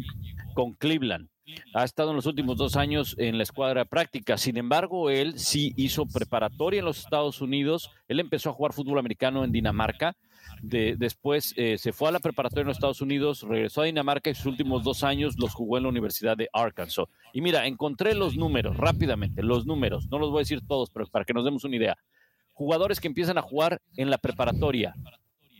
[0.53, 1.30] con Cleveland.
[1.73, 4.37] Ha estado en los últimos dos años en la escuadra práctica.
[4.37, 7.89] Sin embargo, él sí hizo preparatoria en los Estados Unidos.
[8.07, 10.15] Él empezó a jugar fútbol americano en Dinamarca
[10.61, 14.35] después eh, se fue a la preparatoria en los Estados Unidos, regresó a Dinamarca y
[14.35, 17.05] sus últimos dos años los jugó en la Universidad de Arkansas.
[17.33, 21.05] Y mira, encontré los números rápidamente, los números, no los voy a decir todos, pero
[21.07, 21.97] para que nos demos una idea.
[22.53, 24.93] Jugadores que empiezan a jugar en la preparatoria,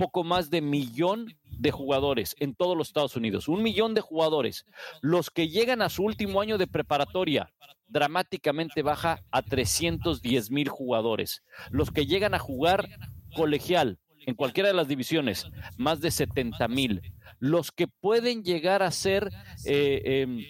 [0.01, 4.65] poco más de millón de jugadores en todos los Estados Unidos, un millón de jugadores.
[4.99, 7.53] Los que llegan a su último año de preparatoria,
[7.87, 11.43] dramáticamente baja a 310 mil jugadores.
[11.69, 12.89] Los que llegan a jugar
[13.35, 15.45] colegial, en cualquiera de las divisiones,
[15.77, 17.03] más de 70 mil.
[17.37, 19.31] Los que pueden llegar a ser
[19.65, 20.43] eh, em,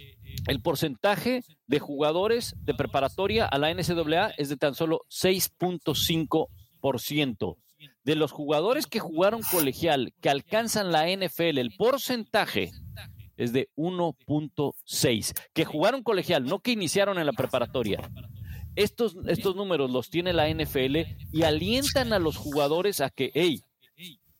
[0.48, 7.58] el porcentaje de jugadores de preparatoria a la NCAA es de tan solo 6.5%.
[8.04, 12.72] De los jugadores que jugaron colegial, que alcanzan la NFL, el porcentaje
[13.38, 15.34] es de 1.6.
[15.54, 18.00] Que jugaron colegial, no que iniciaron en la preparatoria.
[18.76, 20.98] Estos, estos números los tiene la NFL
[21.32, 23.64] y alientan a los jugadores a que, hey,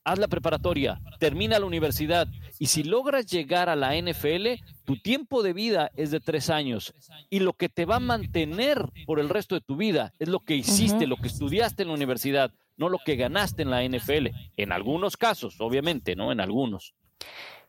[0.04, 2.28] haz la preparatoria, termina la universidad
[2.60, 6.94] y si logras llegar a la NFL, tu tiempo de vida es de tres años
[7.30, 10.40] y lo que te va a mantener por el resto de tu vida es lo
[10.40, 12.52] que hiciste, lo que estudiaste en la universidad,
[12.82, 14.28] no lo que ganaste en la NFL.
[14.58, 16.32] En algunos casos, obviamente, ¿no?
[16.32, 16.94] En algunos.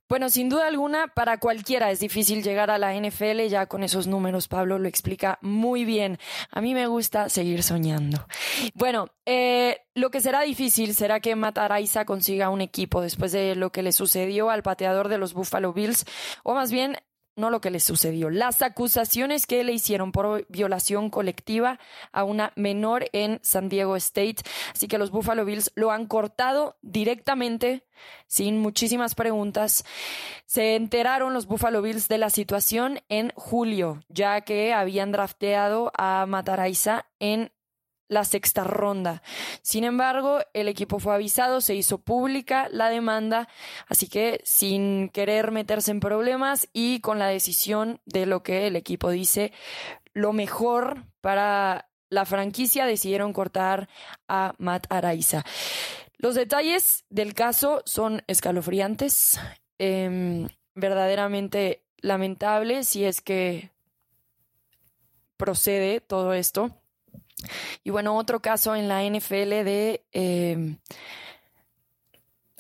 [0.09, 4.07] Bueno, sin duda alguna, para cualquiera es difícil llegar a la NFL, ya con esos
[4.07, 6.19] números Pablo lo explica muy bien.
[6.51, 8.27] A mí me gusta seguir soñando.
[8.75, 13.71] Bueno, eh, lo que será difícil será que Mataraiza consiga un equipo después de lo
[13.71, 16.05] que le sucedió al pateador de los Buffalo Bills,
[16.43, 16.99] o más bien
[17.37, 21.79] no lo que le sucedió, las acusaciones que le hicieron por violación colectiva
[22.13, 24.37] a una menor en San Diego State.
[24.75, 27.85] Así que los Buffalo Bills lo han cortado directamente,
[28.27, 29.85] sin muchísimas preguntas.
[30.47, 36.27] Se enteraron los Buffalo Bills de la situación en julio, ya que habían drafteado a
[36.27, 37.51] Mataraiza en
[38.09, 39.23] la sexta ronda.
[39.63, 43.49] Sin embargo, el equipo fue avisado, se hizo pública la demanda,
[43.89, 48.77] así que sin querer meterse en problemas y con la decisión de lo que el
[48.77, 49.53] equipo dice,
[50.13, 53.89] lo mejor para la franquicia decidieron cortar
[54.29, 55.45] a Matt Araiza.
[56.19, 59.41] Los detalles del caso son escalofriantes,
[59.79, 63.71] em, verdaderamente lamentables si es que
[65.37, 66.82] procede todo esto.
[67.85, 70.77] Y bueno, otro caso en la NFL de eh,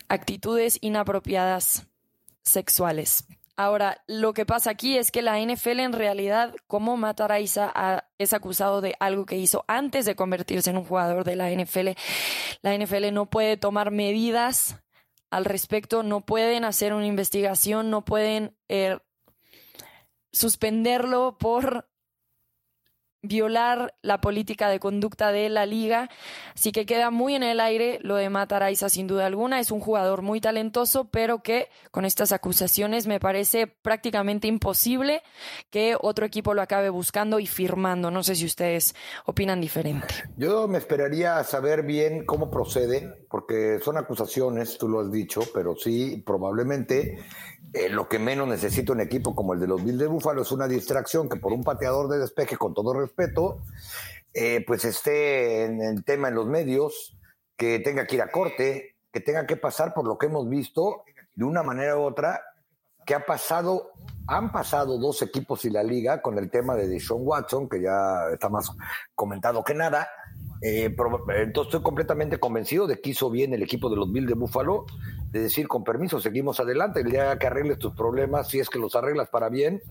[0.08, 1.86] actitudes inapropiadas
[2.42, 3.24] sexuales.
[3.56, 8.80] Ahora, lo que pasa aquí es que la NFL en realidad, como Mataraiza es acusado
[8.80, 11.90] de algo que hizo antes de convertirse en un jugador de la NFL,
[12.62, 14.76] la NFL no puede tomar medidas
[15.30, 18.98] al respecto, no pueden hacer una investigación, no pueden eh,
[20.32, 21.88] suspenderlo por
[23.22, 26.10] violar la política de conducta de la liga.
[26.54, 29.60] Así que queda muy en el aire lo de Mataraiza sin duda alguna.
[29.60, 35.22] Es un jugador muy talentoso, pero que con estas acusaciones me parece prácticamente imposible
[35.70, 38.10] que otro equipo lo acabe buscando y firmando.
[38.10, 38.94] No sé si ustedes
[39.24, 40.06] opinan diferente.
[40.36, 45.76] Yo me esperaría saber bien cómo procede, porque son acusaciones, tú lo has dicho, pero
[45.76, 47.18] sí, probablemente
[47.72, 50.52] eh, lo que menos necesita un equipo como el de los Bills de Búfalo es
[50.52, 53.60] una distracción que por un pateador de despeje, con todo respeto,
[54.34, 57.16] eh, pues esté en el tema en los medios,
[57.56, 61.04] que tenga que ir a corte, que tenga que pasar por lo que hemos visto
[61.34, 62.42] de una manera u otra,
[63.06, 63.92] que ha pasado,
[64.26, 68.28] han pasado dos equipos y la liga con el tema de Deshaun Watson, que ya
[68.32, 68.70] está más
[69.14, 70.08] comentado que nada,
[70.64, 70.94] eh,
[71.36, 74.86] entonces estoy completamente convencido de que hizo bien el equipo de los Bills de Búfalo,
[75.30, 78.78] de decir con permiso, seguimos adelante, el día que arregles tus problemas, si es que
[78.78, 79.82] los arreglas para bien,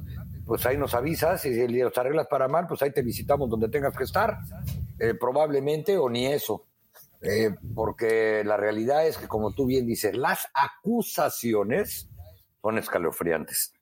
[0.46, 3.68] pues ahí nos avisas, y si los arreglas para mal, pues ahí te visitamos donde
[3.68, 4.38] tengas que estar,
[4.98, 6.66] eh, probablemente o ni eso.
[7.22, 12.10] Eh, porque la realidad es que, como tú bien dices, las acusaciones
[12.62, 13.74] son escalofriantes.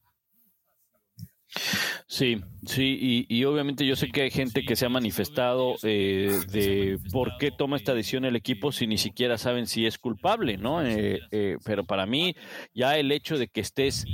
[2.06, 7.00] Sí, sí, y, obviamente yo sé que hay gente que se ha manifestado eh, de
[7.12, 10.86] por qué toma esta decisión el equipo si ni siquiera saben si es culpable, ¿no?
[10.86, 12.36] Eh, eh, pero para mí
[12.74, 14.06] ya el hecho de que estés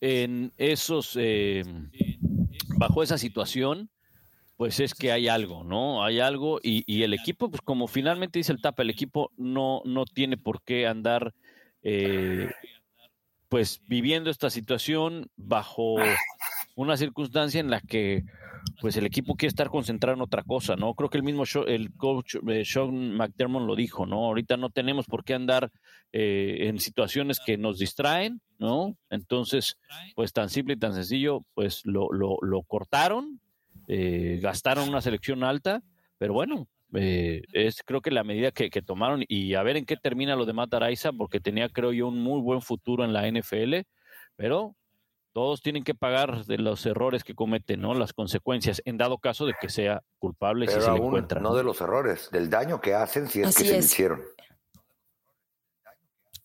[0.00, 1.18] en esos,
[2.76, 3.90] bajo esa situación,
[4.56, 6.04] pues es que hay algo, ¿no?
[6.04, 9.80] Hay algo y, y, el equipo, pues como finalmente dice el tapa, el equipo no,
[9.86, 11.34] no tiene por qué andar
[13.50, 15.96] pues viviendo esta situación bajo
[16.76, 18.24] una circunstancia en la que
[18.80, 20.94] pues el equipo quiere estar concentrado en otra cosa, ¿no?
[20.94, 24.24] Creo que el mismo el coach eh, Sean McDermott lo dijo, ¿no?
[24.26, 25.72] Ahorita no tenemos por qué andar
[26.12, 28.96] eh, en situaciones que nos distraen, ¿no?
[29.10, 29.78] Entonces,
[30.14, 33.40] pues tan simple y tan sencillo, pues lo, lo, lo cortaron,
[33.88, 35.82] eh, gastaron una selección alta,
[36.18, 39.96] pero bueno, eh, es creo que la medida que, tomaron y a ver en qué
[39.96, 40.74] termina lo de Matt
[41.16, 43.86] porque tenía creo yo un muy buen futuro en la NFL,
[44.36, 44.74] pero
[45.32, 47.94] todos tienen que pagar de los errores que cometen, ¿no?
[47.94, 51.40] Las consecuencias, en dado caso de que sea culpable si se le encuentra.
[51.40, 54.22] No de los errores, del daño que hacen si es que se hicieron.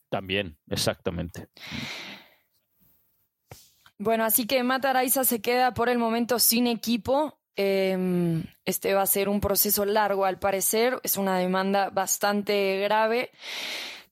[0.10, 1.50] También, exactamente.
[3.98, 7.40] Bueno, así que Matt se queda por el momento sin equipo.
[7.56, 11.00] Em, este va a ser un proceso largo, al parecer.
[11.04, 13.32] Es una demanda bastante grave,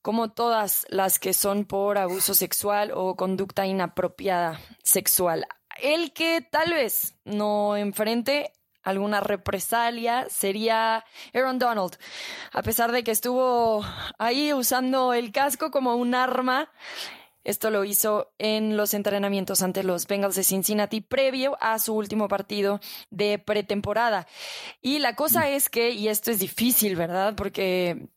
[0.01, 5.45] como todas las que son por abuso sexual o conducta inapropiada sexual.
[5.81, 8.51] El que tal vez no enfrente
[8.83, 11.97] alguna represalia sería Aaron Donald.
[12.51, 13.83] A pesar de que estuvo
[14.19, 16.69] ahí usando el casco como un arma,
[17.43, 22.27] esto lo hizo en los entrenamientos ante los Bengals de Cincinnati previo a su último
[22.27, 22.79] partido
[23.09, 24.27] de pretemporada.
[24.81, 25.53] Y la cosa mm.
[25.53, 27.35] es que, y esto es difícil, ¿verdad?
[27.35, 28.07] Porque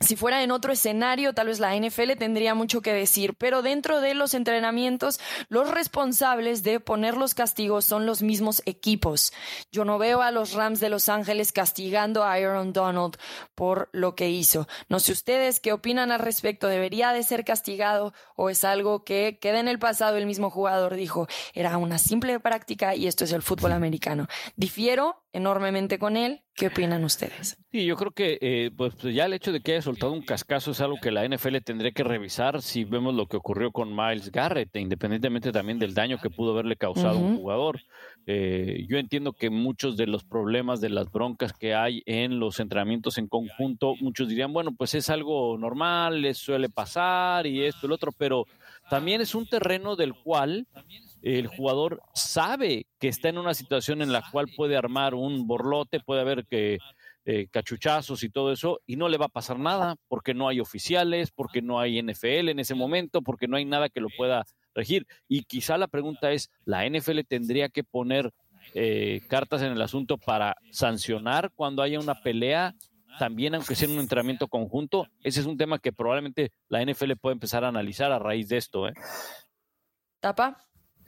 [0.00, 4.00] si fuera en otro escenario, tal vez la NFL tendría mucho que decir, pero dentro
[4.00, 5.20] de los entrenamientos,
[5.50, 9.32] los responsables de poner los castigos son los mismos equipos.
[9.70, 13.18] Yo no veo a los Rams de Los Ángeles castigando a Aaron Donald
[13.54, 14.66] por lo que hizo.
[14.88, 16.66] No sé ustedes qué opinan al respecto.
[16.66, 20.16] ¿Debería de ser castigado o es algo que queda en el pasado?
[20.16, 24.28] El mismo jugador dijo, era una simple práctica y esto es el fútbol americano.
[24.56, 26.42] Difiero enormemente con él.
[26.54, 27.56] ¿Qué opinan ustedes?
[27.72, 30.22] Sí, yo creo que eh, pues, pues ya el hecho de que haya soltado un
[30.22, 33.96] cascazo es algo que la NFL tendría que revisar si vemos lo que ocurrió con
[33.96, 37.80] Miles Garrett, independientemente también del daño que pudo haberle causado a un jugador.
[38.26, 42.60] Eh, yo entiendo que muchos de los problemas de las broncas que hay en los
[42.60, 47.86] entrenamientos en conjunto, muchos dirían, bueno, pues es algo normal, les suele pasar y esto
[47.86, 48.46] y lo otro, pero
[48.90, 50.66] también es un terreno del cual
[51.22, 56.00] el jugador sabe que está en una situación en la cual puede armar un borlote,
[56.00, 56.78] puede haber que
[57.26, 60.58] eh, cachuchazos y todo eso, y no le va a pasar nada porque no hay
[60.58, 64.44] oficiales, porque no hay NFL en ese momento, porque no hay nada que lo pueda
[64.74, 65.06] regir.
[65.28, 68.32] Y quizá la pregunta es, ¿la NFL tendría que poner
[68.74, 72.74] eh, cartas en el asunto para sancionar cuando haya una pelea?
[73.18, 77.12] También, aunque sea en un entrenamiento conjunto, ese es un tema que probablemente la NFL
[77.20, 78.88] puede empezar a analizar a raíz de esto.
[78.88, 78.94] ¿eh?
[80.20, 80.56] ¿Tapa?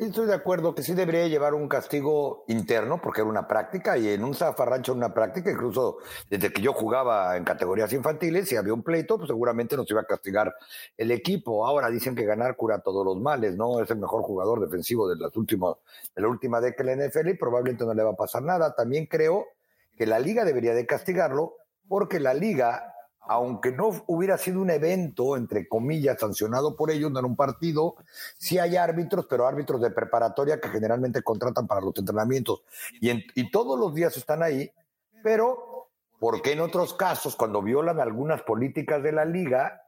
[0.03, 4.09] Estoy de acuerdo que sí debería llevar un castigo interno, porque era una práctica, y
[4.09, 5.99] en un zafarrancho una práctica, incluso
[6.29, 10.01] desde que yo jugaba en categorías infantiles, si había un pleito, pues seguramente nos iba
[10.01, 10.53] a castigar
[10.97, 11.65] el equipo.
[11.65, 13.81] Ahora dicen que ganar cura todos los males, ¿no?
[13.81, 15.77] Es el mejor jugador defensivo de, las últimas,
[16.17, 18.75] de la última década en la NFL y probablemente no le va a pasar nada.
[18.75, 19.47] También creo
[19.97, 21.55] que la liga debería de castigarlo,
[21.87, 22.92] porque la liga
[23.25, 27.95] aunque no hubiera sido un evento, entre comillas, sancionado por ellos, no era un partido,
[28.37, 32.63] sí hay árbitros, pero árbitros de preparatoria que generalmente contratan para los entrenamientos
[33.01, 34.71] y, todos los días están ahí,
[35.23, 39.83] pero ¿por qué en otros casos, cuando violan algunas políticas de la liga,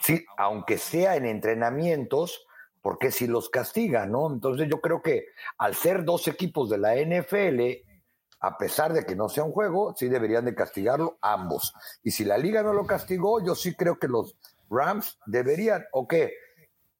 [0.00, 2.46] sí, aunque sea en entrenamientos,
[2.80, 4.32] ¿por qué si los castigan, no?
[4.32, 5.26] Entonces yo creo que
[5.58, 7.91] al ser dos equipos de la NFL,
[8.42, 11.72] a pesar de que no sea un juego, sí deberían de castigarlo ambos.
[12.02, 14.36] Y si la liga no lo castigó, yo sí creo que los
[14.68, 16.34] Rams deberían, o qué,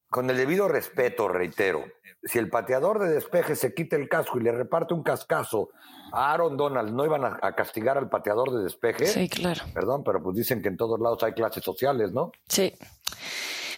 [0.08, 1.84] con el debido respeto, reitero,
[2.22, 5.70] si el pateador de despeje se quita el casco y le reparte un cascazo
[6.12, 9.06] a Aaron Donald, ¿no iban a, a, castigar al pateador de despeje?
[9.06, 9.62] Sí, claro.
[9.74, 12.30] Perdón, pero pues dicen que en todos lados hay clases sociales, ¿no?
[12.46, 12.72] Sí.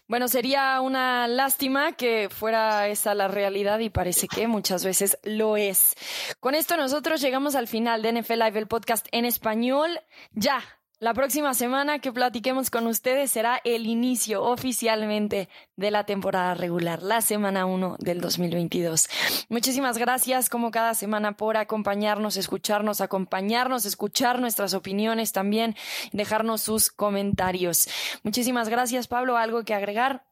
[0.07, 5.57] Bueno, sería una lástima que fuera esa la realidad y parece que muchas veces lo
[5.57, 5.95] es.
[6.41, 9.99] Con esto nosotros llegamos al final de NFL Live, el podcast en español.
[10.33, 10.63] Ya,
[11.05, 17.03] la próxima semana que platiquemos con ustedes será el inicio oficialmente de la temporada regular,
[17.03, 19.11] la semana 1 del 2022.
[19.51, 25.77] Muchísimas gracias como cada semana por acompañarnos, escucharnos, acompañarnos, escuchar nuestras opiniones también,
[26.13, 27.87] dejarnos sus comentarios.
[28.23, 29.37] Muchísimas gracias, Pablo.
[29.37, 30.25] ¿Algo que agregar?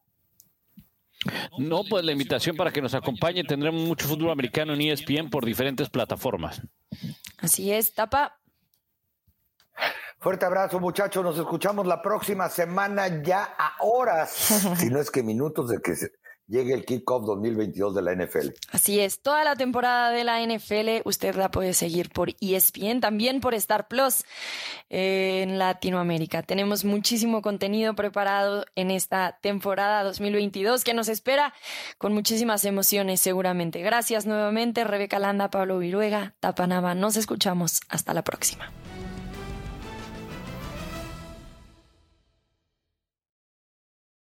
[1.59, 3.43] No, pues la invitación para que nos acompañe.
[3.43, 6.63] Tendremos mucho fútbol americano en ESPN por diferentes plataformas.
[7.37, 8.39] Así es, tapa.
[10.23, 11.21] Fuerte abrazo, muchachos.
[11.21, 14.31] Nos escuchamos la próxima semana, ya a horas,
[14.77, 15.95] si no es que minutos de que
[16.47, 18.51] llegue el kickoff 2022 de la NFL.
[18.71, 23.41] Así es, toda la temporada de la NFL usted la puede seguir por ESPN, también
[23.41, 24.23] por Star Plus
[24.89, 26.41] eh, en Latinoamérica.
[26.41, 31.53] Tenemos muchísimo contenido preparado en esta temporada 2022 que nos espera
[31.97, 33.81] con muchísimas emociones seguramente.
[33.81, 36.95] Gracias nuevamente, Rebeca Landa, Pablo Viruega, Tapanaba.
[36.95, 37.81] Nos escuchamos.
[37.89, 38.71] Hasta la próxima.